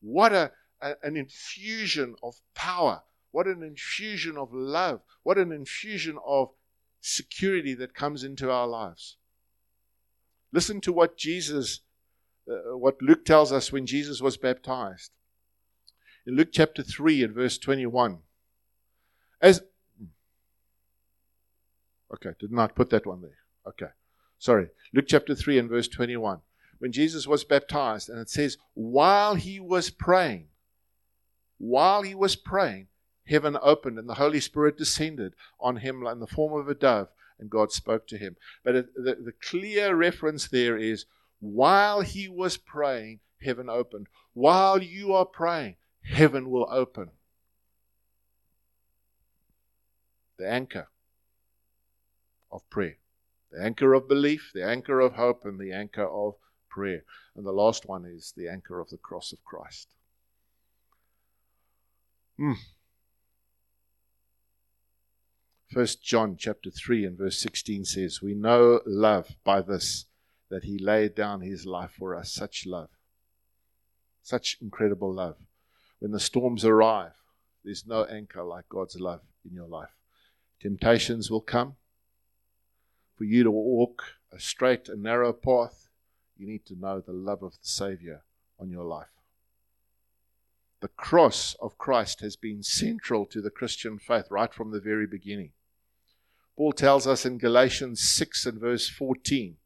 What 0.00 0.32
a, 0.32 0.52
an 0.80 1.18
infusion 1.18 2.14
of 2.22 2.36
power. 2.54 3.02
What 3.30 3.46
an 3.46 3.62
infusion 3.62 4.38
of 4.38 4.48
love. 4.54 5.02
What 5.24 5.36
an 5.36 5.52
infusion 5.52 6.16
of 6.26 6.48
security 7.02 7.74
that 7.74 7.92
comes 7.92 8.24
into 8.24 8.50
our 8.50 8.66
lives. 8.66 9.18
Listen 10.54 10.80
to 10.80 10.90
what 10.90 11.18
Jesus, 11.18 11.80
uh, 12.50 12.78
what 12.78 13.02
Luke 13.02 13.26
tells 13.26 13.52
us 13.52 13.70
when 13.70 13.84
Jesus 13.84 14.22
was 14.22 14.38
baptized. 14.38 15.10
In 16.26 16.34
Luke 16.34 16.48
chapter 16.50 16.82
3 16.82 17.24
and 17.24 17.34
verse 17.34 17.58
21. 17.58 18.20
As 19.40 19.62
Okay, 22.12 22.30
did 22.38 22.52
not 22.52 22.74
put 22.74 22.90
that 22.90 23.06
one 23.06 23.20
there. 23.20 23.38
Okay. 23.66 23.92
Sorry. 24.38 24.68
Luke 24.94 25.04
chapter 25.06 25.34
3 25.34 25.58
and 25.58 25.68
verse 25.68 25.88
21. 25.88 26.40
When 26.78 26.92
Jesus 26.92 27.26
was 27.26 27.44
baptized, 27.44 28.08
and 28.08 28.18
it 28.18 28.30
says, 28.30 28.56
while 28.74 29.34
he 29.34 29.60
was 29.60 29.90
praying, 29.90 30.48
while 31.58 32.02
he 32.02 32.14
was 32.14 32.36
praying, 32.36 32.86
heaven 33.26 33.58
opened 33.60 33.98
and 33.98 34.08
the 34.08 34.14
Holy 34.14 34.40
Spirit 34.40 34.78
descended 34.78 35.34
on 35.60 35.76
him 35.76 36.06
in 36.06 36.20
the 36.20 36.26
form 36.26 36.58
of 36.58 36.68
a 36.68 36.74
dove, 36.74 37.08
and 37.38 37.50
God 37.50 37.72
spoke 37.72 38.06
to 38.08 38.18
him. 38.18 38.36
But 38.64 38.94
the, 38.94 39.16
the 39.16 39.32
clear 39.42 39.94
reference 39.94 40.48
there 40.48 40.76
is 40.76 41.04
while 41.40 42.00
he 42.00 42.28
was 42.28 42.56
praying, 42.56 43.20
heaven 43.42 43.68
opened. 43.68 44.06
While 44.32 44.82
you 44.82 45.12
are 45.12 45.26
praying, 45.26 45.76
heaven 46.02 46.48
will 46.48 46.66
open. 46.70 47.10
The 50.38 50.48
anchor 50.48 50.88
of 52.50 52.68
prayer, 52.70 52.98
the 53.50 53.62
anchor 53.62 53.94
of 53.94 54.08
belief, 54.08 54.50
the 54.54 54.64
anchor 54.64 55.00
of 55.00 55.14
hope, 55.14 55.44
and 55.44 55.58
the 55.58 55.72
anchor 55.72 56.06
of 56.06 56.36
prayer. 56.68 57.04
And 57.34 57.44
the 57.44 57.52
last 57.52 57.86
one 57.86 58.04
is 58.04 58.32
the 58.36 58.48
anchor 58.48 58.80
of 58.80 58.90
the 58.90 58.98
cross 58.98 59.32
of 59.32 59.44
Christ. 59.44 59.88
Hmm. 62.36 62.52
First 65.72 66.02
John 66.02 66.36
chapter 66.38 66.70
3 66.70 67.04
and 67.04 67.18
verse 67.18 67.38
16 67.40 67.84
says, 67.84 68.22
We 68.22 68.34
know 68.34 68.80
love 68.86 69.36
by 69.44 69.60
this, 69.60 70.06
that 70.50 70.64
he 70.64 70.78
laid 70.78 71.14
down 71.14 71.42
his 71.42 71.66
life 71.66 71.90
for 71.98 72.14
us. 72.14 72.32
Such 72.32 72.64
love. 72.64 72.88
Such 74.22 74.56
incredible 74.62 75.12
love. 75.12 75.36
When 75.98 76.12
the 76.12 76.20
storms 76.20 76.64
arrive, 76.64 77.12
there's 77.64 77.86
no 77.86 78.04
anchor 78.04 78.44
like 78.44 78.68
God's 78.68 78.98
love 78.98 79.20
in 79.44 79.52
your 79.52 79.68
life. 79.68 79.97
Temptations 80.60 81.30
will 81.30 81.40
come. 81.40 81.76
For 83.16 83.24
you 83.24 83.44
to 83.44 83.50
walk 83.50 84.02
a 84.32 84.38
straight 84.38 84.88
and 84.88 85.02
narrow 85.02 85.32
path, 85.32 85.88
you 86.36 86.46
need 86.46 86.64
to 86.66 86.78
know 86.78 87.00
the 87.00 87.12
love 87.12 87.42
of 87.42 87.52
the 87.52 87.58
Savior 87.68 88.22
on 88.60 88.70
your 88.70 88.84
life. 88.84 89.06
The 90.80 90.88
cross 90.88 91.56
of 91.60 91.78
Christ 91.78 92.20
has 92.20 92.36
been 92.36 92.62
central 92.62 93.26
to 93.26 93.40
the 93.40 93.50
Christian 93.50 93.98
faith 93.98 94.26
right 94.30 94.54
from 94.54 94.70
the 94.70 94.80
very 94.80 95.06
beginning. 95.06 95.50
Paul 96.56 96.72
tells 96.72 97.06
us 97.06 97.24
in 97.26 97.38
Galatians 97.38 98.00
6 98.02 98.46
and 98.46 98.60
verse 98.60 98.88
14 98.88 99.56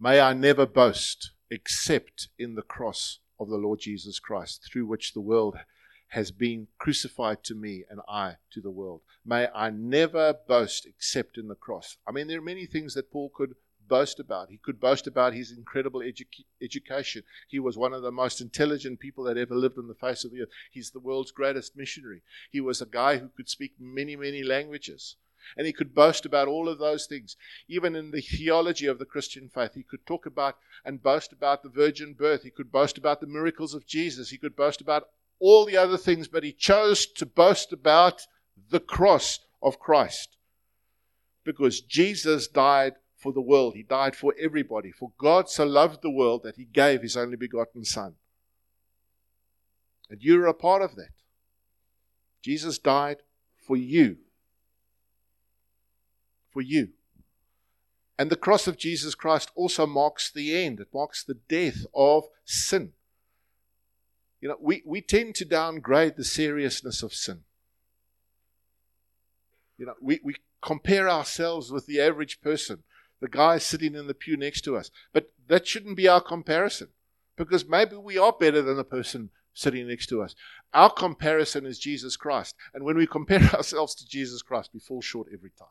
May 0.00 0.20
I 0.20 0.32
never 0.32 0.66
boast 0.66 1.32
except 1.50 2.28
in 2.38 2.54
the 2.54 2.62
cross 2.62 3.18
of 3.40 3.48
the 3.48 3.56
Lord 3.56 3.80
Jesus 3.80 4.20
Christ, 4.20 4.68
through 4.70 4.86
which 4.86 5.12
the 5.12 5.20
world 5.20 5.56
has 6.08 6.30
been 6.30 6.68
crucified 6.78 7.42
to 7.44 7.54
me 7.54 7.84
and 7.88 8.00
I 8.08 8.36
to 8.52 8.60
the 8.60 8.70
world. 8.70 9.02
May 9.24 9.48
I 9.54 9.70
never 9.70 10.32
boast 10.32 10.86
except 10.86 11.36
in 11.36 11.48
the 11.48 11.54
cross. 11.54 11.96
I 12.06 12.12
mean, 12.12 12.26
there 12.28 12.38
are 12.38 12.42
many 12.42 12.66
things 12.66 12.94
that 12.94 13.12
Paul 13.12 13.30
could 13.34 13.54
boast 13.88 14.20
about. 14.20 14.50
He 14.50 14.58
could 14.58 14.80
boast 14.80 15.06
about 15.06 15.34
his 15.34 15.50
incredible 15.50 16.00
edu- 16.00 16.44
education. 16.62 17.22
He 17.48 17.58
was 17.58 17.76
one 17.76 17.92
of 17.92 18.02
the 18.02 18.12
most 18.12 18.40
intelligent 18.40 19.00
people 19.00 19.24
that 19.24 19.36
ever 19.36 19.54
lived 19.54 19.78
on 19.78 19.88
the 19.88 19.94
face 19.94 20.24
of 20.24 20.30
the 20.30 20.42
earth. 20.42 20.50
He's 20.70 20.90
the 20.90 21.00
world's 21.00 21.30
greatest 21.30 21.76
missionary. 21.76 22.22
He 22.50 22.60
was 22.60 22.80
a 22.80 22.86
guy 22.86 23.16
who 23.16 23.28
could 23.28 23.48
speak 23.48 23.74
many, 23.78 24.14
many 24.16 24.42
languages. 24.42 25.16
And 25.56 25.66
he 25.66 25.72
could 25.72 25.94
boast 25.94 26.26
about 26.26 26.48
all 26.48 26.68
of 26.68 26.78
those 26.78 27.06
things. 27.06 27.36
Even 27.68 27.96
in 27.96 28.10
the 28.10 28.20
theology 28.20 28.86
of 28.86 28.98
the 28.98 29.06
Christian 29.06 29.48
faith, 29.48 29.74
he 29.74 29.82
could 29.82 30.04
talk 30.04 30.26
about 30.26 30.58
and 30.84 31.02
boast 31.02 31.32
about 31.32 31.62
the 31.62 31.70
virgin 31.70 32.12
birth. 32.12 32.42
He 32.42 32.50
could 32.50 32.70
boast 32.70 32.98
about 32.98 33.20
the 33.20 33.26
miracles 33.26 33.72
of 33.72 33.86
Jesus. 33.86 34.30
He 34.30 34.36
could 34.36 34.56
boast 34.56 34.80
about 34.80 35.08
all 35.40 35.64
the 35.64 35.76
other 35.76 35.96
things, 35.96 36.28
but 36.28 36.44
he 36.44 36.52
chose 36.52 37.06
to 37.06 37.26
boast 37.26 37.72
about 37.72 38.26
the 38.70 38.80
cross 38.80 39.40
of 39.62 39.78
Christ. 39.78 40.36
Because 41.44 41.80
Jesus 41.80 42.48
died 42.48 42.94
for 43.16 43.32
the 43.32 43.40
world, 43.40 43.74
he 43.74 43.82
died 43.82 44.14
for 44.14 44.34
everybody. 44.38 44.92
For 44.92 45.12
God 45.18 45.48
so 45.48 45.64
loved 45.64 46.02
the 46.02 46.10
world 46.10 46.42
that 46.44 46.56
he 46.56 46.64
gave 46.64 47.02
his 47.02 47.16
only 47.16 47.36
begotten 47.36 47.84
Son. 47.84 48.14
And 50.10 50.22
you're 50.22 50.46
a 50.46 50.54
part 50.54 50.82
of 50.82 50.96
that. 50.96 51.10
Jesus 52.42 52.78
died 52.78 53.18
for 53.56 53.76
you 53.76 54.18
for 56.58 56.62
you. 56.62 56.88
And 58.18 58.30
the 58.30 58.36
cross 58.36 58.66
of 58.66 58.76
Jesus 58.76 59.14
Christ 59.14 59.52
also 59.54 59.86
marks 59.86 60.28
the 60.28 60.56
end, 60.56 60.80
it 60.80 60.88
marks 60.92 61.22
the 61.22 61.38
death 61.48 61.86
of 61.94 62.24
sin. 62.44 62.94
You 64.40 64.48
know, 64.48 64.56
we, 64.60 64.82
we 64.84 65.00
tend 65.00 65.34
to 65.36 65.44
downgrade 65.44 66.16
the 66.16 66.24
seriousness 66.24 67.02
of 67.02 67.12
sin. 67.12 67.40
You 69.76 69.86
know, 69.86 69.94
we, 70.00 70.20
we 70.22 70.36
compare 70.60 71.08
ourselves 71.08 71.70
with 71.70 71.86
the 71.86 72.00
average 72.00 72.40
person, 72.40 72.82
the 73.20 73.28
guy 73.28 73.58
sitting 73.58 73.94
in 73.94 74.06
the 74.06 74.14
pew 74.14 74.36
next 74.36 74.62
to 74.62 74.76
us. 74.76 74.90
But 75.12 75.30
that 75.48 75.66
shouldn't 75.66 75.96
be 75.96 76.08
our 76.08 76.20
comparison 76.20 76.88
because 77.36 77.68
maybe 77.68 77.96
we 77.96 78.18
are 78.18 78.32
better 78.32 78.62
than 78.62 78.76
the 78.76 78.84
person 78.84 79.30
sitting 79.54 79.88
next 79.88 80.06
to 80.06 80.22
us. 80.22 80.34
Our 80.72 80.90
comparison 80.90 81.66
is 81.66 81.78
Jesus 81.78 82.16
Christ. 82.16 82.54
And 82.74 82.84
when 82.84 82.96
we 82.96 83.06
compare 83.06 83.42
ourselves 83.54 83.94
to 83.96 84.06
Jesus 84.06 84.42
Christ, 84.42 84.70
we 84.72 84.80
fall 84.80 85.00
short 85.00 85.28
every 85.32 85.50
time. 85.58 85.68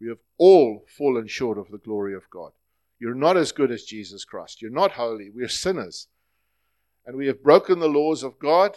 We 0.00 0.08
have 0.08 0.18
all 0.36 0.84
fallen 0.96 1.26
short 1.26 1.58
of 1.58 1.70
the 1.70 1.78
glory 1.78 2.14
of 2.14 2.30
God. 2.30 2.52
You're 3.00 3.14
not 3.14 3.36
as 3.36 3.52
good 3.52 3.70
as 3.70 3.84
Jesus 3.84 4.24
Christ. 4.24 4.60
You're 4.60 4.70
not 4.70 4.92
holy. 4.92 5.30
We're 5.30 5.48
sinners. 5.48 6.08
And 7.08 7.16
we 7.16 7.26
have 7.28 7.42
broken 7.42 7.78
the 7.78 7.88
laws 7.88 8.22
of 8.22 8.38
God, 8.38 8.76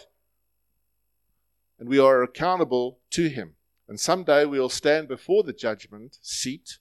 and 1.78 1.86
we 1.86 1.98
are 1.98 2.22
accountable 2.22 2.98
to 3.10 3.28
Him. 3.28 3.56
And 3.86 4.00
someday 4.00 4.46
we'll 4.46 4.70
stand 4.70 5.06
before 5.06 5.42
the 5.42 5.52
judgment 5.52 6.16
seat, 6.22 6.78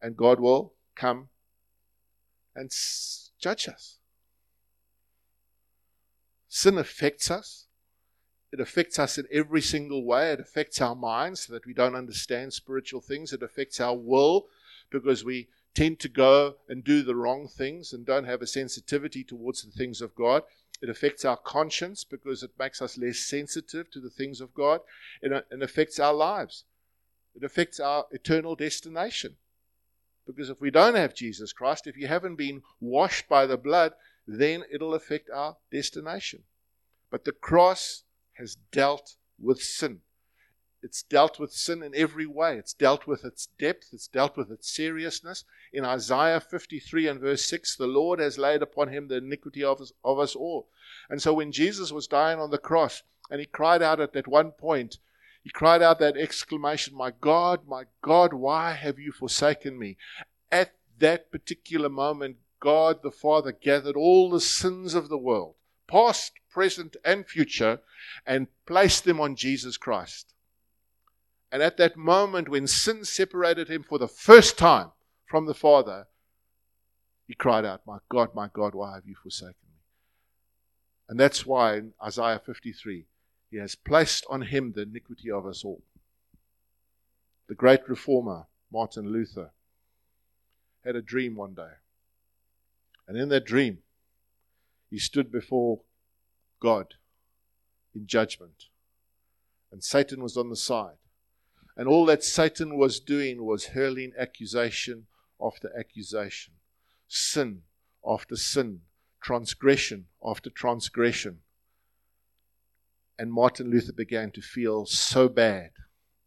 and 0.00 0.16
God 0.16 0.40
will 0.40 0.72
come 0.94 1.28
and 2.56 2.70
judge 3.38 3.68
us. 3.68 3.98
Sin 6.48 6.78
affects 6.78 7.30
us. 7.30 7.66
It 8.50 8.58
affects 8.58 8.98
us 8.98 9.18
in 9.18 9.26
every 9.30 9.60
single 9.60 10.02
way. 10.02 10.32
It 10.32 10.40
affects 10.40 10.80
our 10.80 10.94
minds 10.94 11.42
so 11.42 11.52
that 11.52 11.66
we 11.66 11.74
don't 11.74 11.94
understand 11.94 12.54
spiritual 12.54 13.02
things. 13.02 13.34
It 13.34 13.42
affects 13.42 13.82
our 13.82 13.94
will 13.94 14.46
because 14.88 15.26
we 15.26 15.48
tend 15.74 16.00
to 16.00 16.08
go 16.08 16.56
and 16.70 16.82
do 16.82 17.02
the 17.02 17.14
wrong 17.14 17.48
things 17.48 17.92
and 17.92 18.06
don't 18.06 18.24
have 18.24 18.40
a 18.40 18.46
sensitivity 18.46 19.22
towards 19.22 19.62
the 19.62 19.70
things 19.70 20.00
of 20.00 20.14
God. 20.14 20.42
It 20.82 20.88
affects 20.88 21.24
our 21.24 21.36
conscience 21.36 22.04
because 22.04 22.42
it 22.42 22.52
makes 22.58 22.80
us 22.80 22.96
less 22.96 23.18
sensitive 23.18 23.90
to 23.90 24.00
the 24.00 24.10
things 24.10 24.40
of 24.40 24.54
God. 24.54 24.80
It, 25.20 25.32
uh, 25.32 25.42
it 25.50 25.62
affects 25.62 25.98
our 25.98 26.14
lives. 26.14 26.64
It 27.34 27.44
affects 27.44 27.78
our 27.78 28.06
eternal 28.10 28.56
destination. 28.56 29.36
Because 30.26 30.48
if 30.48 30.60
we 30.60 30.70
don't 30.70 30.94
have 30.94 31.14
Jesus 31.14 31.52
Christ, 31.52 31.86
if 31.86 31.96
you 31.96 32.06
haven't 32.06 32.36
been 32.36 32.62
washed 32.80 33.28
by 33.28 33.46
the 33.46 33.56
blood, 33.56 33.92
then 34.26 34.64
it'll 34.70 34.94
affect 34.94 35.28
our 35.30 35.56
destination. 35.70 36.44
But 37.10 37.24
the 37.24 37.32
cross 37.32 38.04
has 38.34 38.56
dealt 38.70 39.16
with 39.38 39.60
sin. 39.60 40.00
It's 40.82 41.02
dealt 41.02 41.38
with 41.38 41.52
sin 41.52 41.82
in 41.82 41.94
every 41.94 42.26
way. 42.26 42.56
It's 42.56 42.72
dealt 42.72 43.06
with 43.06 43.24
its 43.24 43.48
depth. 43.58 43.88
It's 43.92 44.08
dealt 44.08 44.36
with 44.36 44.50
its 44.50 44.70
seriousness. 44.70 45.44
In 45.72 45.84
Isaiah 45.84 46.40
53 46.40 47.06
and 47.06 47.20
verse 47.20 47.44
6, 47.44 47.76
the 47.76 47.86
Lord 47.86 48.18
has 48.18 48.38
laid 48.38 48.62
upon 48.62 48.88
him 48.88 49.08
the 49.08 49.18
iniquity 49.18 49.62
of 49.62 49.80
us, 49.80 49.92
of 50.02 50.18
us 50.18 50.34
all. 50.34 50.68
And 51.10 51.20
so 51.20 51.34
when 51.34 51.52
Jesus 51.52 51.92
was 51.92 52.06
dying 52.06 52.40
on 52.40 52.50
the 52.50 52.58
cross 52.58 53.02
and 53.30 53.40
he 53.40 53.46
cried 53.46 53.82
out 53.82 54.00
at 54.00 54.14
that 54.14 54.26
one 54.26 54.52
point, 54.52 54.98
he 55.42 55.50
cried 55.50 55.82
out 55.82 55.98
that 56.00 56.16
exclamation, 56.16 56.94
My 56.94 57.10
God, 57.10 57.66
my 57.66 57.84
God, 58.02 58.32
why 58.32 58.72
have 58.72 58.98
you 58.98 59.12
forsaken 59.12 59.78
me? 59.78 59.96
At 60.50 60.74
that 60.98 61.30
particular 61.30 61.88
moment, 61.88 62.38
God 62.58 63.02
the 63.02 63.10
Father 63.10 63.52
gathered 63.52 63.96
all 63.96 64.30
the 64.30 64.40
sins 64.40 64.94
of 64.94 65.08
the 65.08 65.18
world, 65.18 65.54
past, 65.86 66.32
present, 66.50 66.96
and 67.04 67.26
future, 67.26 67.80
and 68.26 68.48
placed 68.66 69.04
them 69.04 69.20
on 69.20 69.36
Jesus 69.36 69.76
Christ. 69.76 70.29
And 71.52 71.62
at 71.62 71.76
that 71.78 71.96
moment, 71.96 72.48
when 72.48 72.66
sin 72.66 73.04
separated 73.04 73.68
him 73.68 73.82
for 73.82 73.98
the 73.98 74.08
first 74.08 74.56
time 74.56 74.92
from 75.26 75.46
the 75.46 75.54
Father, 75.54 76.06
he 77.26 77.34
cried 77.34 77.64
out, 77.64 77.82
My 77.86 77.98
God, 78.08 78.34
my 78.34 78.48
God, 78.52 78.74
why 78.74 78.94
have 78.94 79.06
you 79.06 79.16
forsaken 79.20 79.54
me? 79.68 79.78
And 81.08 81.18
that's 81.18 81.44
why 81.44 81.76
in 81.76 81.92
Isaiah 82.04 82.40
53, 82.44 83.06
he 83.50 83.56
has 83.56 83.74
placed 83.74 84.24
on 84.30 84.42
him 84.42 84.72
the 84.72 84.82
iniquity 84.82 85.30
of 85.30 85.44
us 85.44 85.64
all. 85.64 85.82
The 87.48 87.56
great 87.56 87.88
reformer, 87.88 88.46
Martin 88.72 89.12
Luther, 89.12 89.50
had 90.84 90.94
a 90.94 91.02
dream 91.02 91.34
one 91.34 91.54
day. 91.54 91.72
And 93.08 93.18
in 93.18 93.28
that 93.30 93.44
dream, 93.44 93.78
he 94.88 95.00
stood 95.00 95.32
before 95.32 95.80
God 96.60 96.94
in 97.92 98.06
judgment. 98.06 98.66
And 99.72 99.82
Satan 99.82 100.22
was 100.22 100.36
on 100.36 100.48
the 100.48 100.56
side. 100.56 100.99
And 101.76 101.88
all 101.88 102.04
that 102.06 102.24
Satan 102.24 102.76
was 102.76 103.00
doing 103.00 103.44
was 103.44 103.66
hurling 103.66 104.12
accusation 104.18 105.06
after 105.40 105.70
accusation, 105.78 106.54
sin 107.08 107.62
after 108.06 108.36
sin, 108.36 108.80
transgression 109.22 110.06
after 110.24 110.50
transgression. 110.50 111.38
And 113.18 113.32
Martin 113.32 113.70
Luther 113.70 113.92
began 113.92 114.30
to 114.32 114.40
feel 114.40 114.86
so 114.86 115.28
bad. 115.28 115.70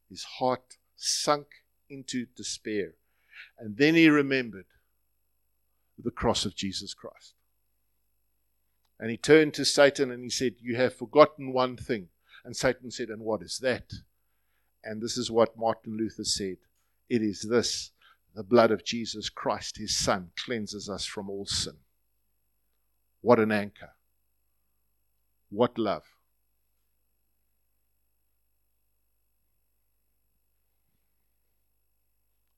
His 0.09 0.23
heart 0.23 0.77
sunk 0.95 1.47
into 1.89 2.27
despair. 2.35 2.93
And 3.57 3.77
then 3.77 3.95
he 3.95 4.09
remembered 4.09 4.65
the 5.97 6.11
cross 6.11 6.45
of 6.45 6.55
Jesus 6.55 6.93
Christ. 6.93 7.33
And 8.99 9.09
he 9.09 9.17
turned 9.17 9.53
to 9.55 9.65
Satan 9.65 10.11
and 10.11 10.23
he 10.23 10.29
said, 10.29 10.55
You 10.59 10.75
have 10.75 10.95
forgotten 10.95 11.51
one 11.51 11.77
thing. 11.77 12.09
And 12.45 12.55
Satan 12.55 12.91
said, 12.91 13.09
And 13.09 13.21
what 13.21 13.41
is 13.41 13.59
that? 13.59 13.91
And 14.83 15.01
this 15.01 15.17
is 15.17 15.31
what 15.31 15.57
Martin 15.57 15.97
Luther 15.97 16.23
said 16.23 16.57
It 17.09 17.21
is 17.21 17.41
this 17.41 17.91
the 18.35 18.43
blood 18.43 18.71
of 18.71 18.83
Jesus 18.83 19.29
Christ, 19.29 19.77
his 19.77 19.95
Son, 19.95 20.31
cleanses 20.35 20.89
us 20.89 21.05
from 21.05 21.29
all 21.29 21.45
sin. 21.45 21.77
What 23.21 23.39
an 23.39 23.51
anchor! 23.51 23.91
What 25.49 25.77
love! 25.77 26.03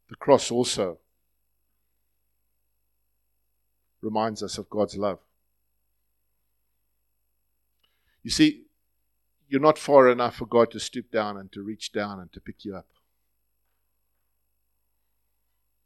The 0.09 0.15
cross 0.15 0.49
also 0.49 0.99
reminds 4.01 4.41
us 4.43 4.57
of 4.57 4.69
God's 4.69 4.95
love. 4.95 5.19
You 8.23 8.31
see, 8.31 8.64
you're 9.56 9.62
not 9.62 9.80
far 9.80 10.10
enough 10.10 10.36
for 10.36 10.46
God 10.46 10.70
to 10.72 10.82
stoop 10.82 11.10
down 11.10 11.38
and 11.38 11.50
to 11.54 11.62
reach 11.62 11.94
down 11.94 12.20
and 12.20 12.30
to 12.34 12.41
pick 12.41 12.65
you 12.65 12.76
up. 12.76 12.88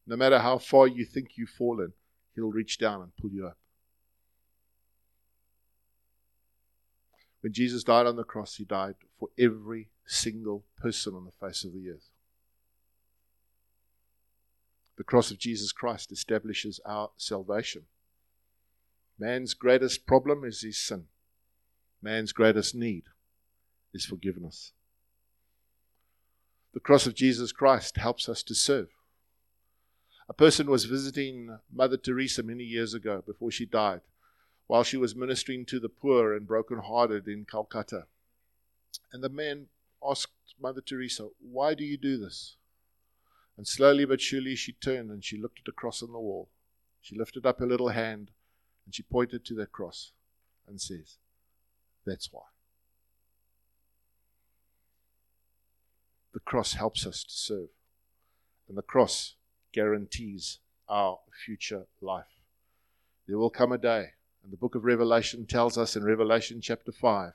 No 0.07 0.15
matter 0.15 0.39
how 0.39 0.57
far 0.57 0.87
you 0.87 1.05
think 1.05 1.37
you've 1.37 1.51
fallen, 1.51 1.93
He'll 2.33 2.49
reach 2.49 2.79
down 2.79 3.03
and 3.03 3.15
pull 3.15 3.29
you 3.29 3.45
up. 3.45 3.57
When 7.41 7.53
Jesus 7.53 7.83
died 7.83 8.07
on 8.07 8.15
the 8.15 8.23
cross, 8.23 8.55
He 8.55 8.63
died 8.63 8.95
for 9.19 9.29
every 9.37 9.89
single 10.07 10.63
person 10.75 11.13
on 11.13 11.25
the 11.25 11.47
face 11.47 11.63
of 11.63 11.71
the 11.71 11.91
earth. 11.91 12.09
The 14.97 15.03
cross 15.03 15.29
of 15.29 15.37
Jesus 15.37 15.71
Christ 15.71 16.11
establishes 16.11 16.79
our 16.87 17.11
salvation. 17.17 17.83
Man's 19.19 19.53
greatest 19.53 20.07
problem 20.07 20.43
is 20.43 20.63
his 20.63 20.79
sin. 20.79 21.03
Man's 22.01 22.31
greatest 22.31 22.73
need 22.73 23.03
is 23.93 24.05
forgiveness. 24.05 24.73
The 26.73 26.79
cross 26.79 27.07
of 27.07 27.15
Jesus 27.15 27.51
Christ 27.51 27.97
helps 27.97 28.29
us 28.29 28.43
to 28.43 28.53
serve. 28.53 28.89
A 30.27 30.33
person 30.33 30.69
was 30.69 30.85
visiting 30.85 31.57
Mother 31.73 31.97
Teresa 31.97 32.43
many 32.43 32.63
years 32.63 32.93
ago 32.93 33.23
before 33.25 33.49
she 33.49 33.65
died, 33.65 34.01
while 34.67 34.83
she 34.83 34.97
was 34.97 35.15
ministering 35.15 35.65
to 35.65 35.79
the 35.79 35.89
poor 35.89 36.35
and 36.35 36.47
broken-hearted 36.47 37.27
in 37.27 37.45
Calcutta. 37.45 38.05
And 39.11 39.23
the 39.23 39.29
man 39.29 39.67
asked 40.07 40.53
Mother 40.61 40.81
Teresa, 40.81 41.29
Why 41.41 41.73
do 41.73 41.83
you 41.83 41.97
do 41.97 42.17
this? 42.17 42.55
And 43.57 43.67
slowly 43.67 44.05
but 44.05 44.21
surely 44.21 44.55
she 44.55 44.73
turned 44.73 45.09
and 45.09 45.25
she 45.25 45.37
looked 45.37 45.59
at 45.59 45.65
the 45.65 45.71
cross 45.71 46.03
on 46.03 46.11
the 46.11 46.19
wall. 46.19 46.49
She 47.01 47.17
lifted 47.17 47.45
up 47.45 47.59
her 47.59 47.67
little 47.67 47.89
hand 47.89 48.29
and 48.85 48.93
she 48.93 49.03
pointed 49.03 49.43
to 49.45 49.55
that 49.55 49.71
cross 49.71 50.11
and 50.67 50.79
says, 50.79 51.17
That's 52.05 52.31
why. 52.31 52.43
The 56.39 56.45
cross 56.45 56.73
helps 56.73 57.05
us 57.05 57.25
to 57.25 57.33
serve. 57.33 57.69
And 58.69 58.77
the 58.77 58.81
cross 58.81 59.35
guarantees 59.73 60.59
our 60.87 61.19
future 61.45 61.87
life. 62.01 62.39
There 63.27 63.37
will 63.37 63.49
come 63.49 63.73
a 63.73 63.77
day, 63.77 64.13
and 64.41 64.53
the 64.53 64.57
book 64.57 64.73
of 64.73 64.85
Revelation 64.85 65.45
tells 65.45 65.77
us 65.77 65.97
in 65.97 66.03
Revelation 66.03 66.61
chapter 66.61 66.93
5, 66.93 67.33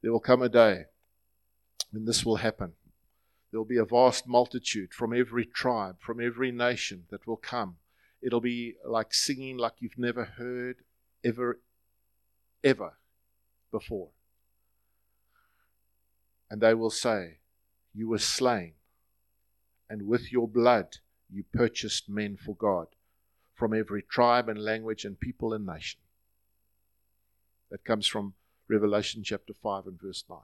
there 0.00 0.12
will 0.12 0.20
come 0.20 0.42
a 0.42 0.48
day 0.48 0.84
when 1.90 2.04
this 2.04 2.24
will 2.24 2.36
happen 2.36 2.74
there 3.54 3.60
will 3.60 3.64
be 3.64 3.78
a 3.78 3.84
vast 3.84 4.26
multitude 4.26 4.92
from 4.92 5.14
every 5.14 5.46
tribe, 5.46 5.94
from 6.00 6.20
every 6.20 6.50
nation 6.50 7.04
that 7.10 7.24
will 7.24 7.36
come. 7.36 7.76
It'll 8.20 8.40
be 8.40 8.74
like 8.84 9.14
singing 9.14 9.58
like 9.58 9.74
you've 9.78 9.96
never 9.96 10.24
heard 10.24 10.78
ever, 11.22 11.60
ever 12.64 12.94
before. 13.70 14.08
And 16.50 16.60
they 16.60 16.74
will 16.74 16.90
say, 16.90 17.38
You 17.94 18.08
were 18.08 18.18
slain, 18.18 18.72
and 19.88 20.06
with 20.06 20.32
your 20.32 20.48
blood 20.48 20.96
you 21.30 21.44
purchased 21.52 22.08
men 22.08 22.36
for 22.36 22.54
God 22.56 22.88
from 23.54 23.72
every 23.72 24.02
tribe 24.02 24.48
and 24.48 24.58
language 24.58 25.04
and 25.04 25.18
people 25.18 25.52
and 25.52 25.64
nation. 25.64 26.00
That 27.70 27.84
comes 27.84 28.06
from 28.06 28.34
Revelation 28.68 29.22
chapter 29.22 29.52
5 29.54 29.86
and 29.86 30.00
verse 30.00 30.24
9. 30.28 30.38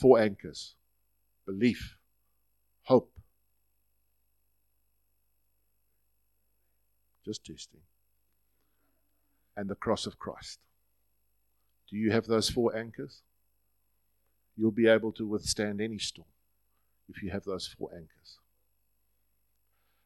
four 0.00 0.18
anchors 0.18 0.74
belief, 1.44 1.96
hope. 2.84 3.12
Just 7.24 7.44
testing. 7.44 7.80
And 9.56 9.68
the 9.68 9.74
cross 9.74 10.06
of 10.06 10.18
Christ. 10.18 10.58
Do 11.90 11.96
you 11.96 12.12
have 12.12 12.26
those 12.26 12.48
four 12.48 12.74
anchors? 12.74 13.20
You'll 14.56 14.70
be 14.70 14.88
able 14.88 15.12
to 15.12 15.26
withstand 15.26 15.80
any 15.80 15.98
storm 15.98 16.28
if 17.08 17.22
you 17.22 17.30
have 17.30 17.44
those 17.44 17.66
four 17.66 17.90
anchors. 17.94 18.38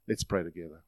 Let's 0.07 0.25
pray 0.25 0.43
together. 0.43 0.83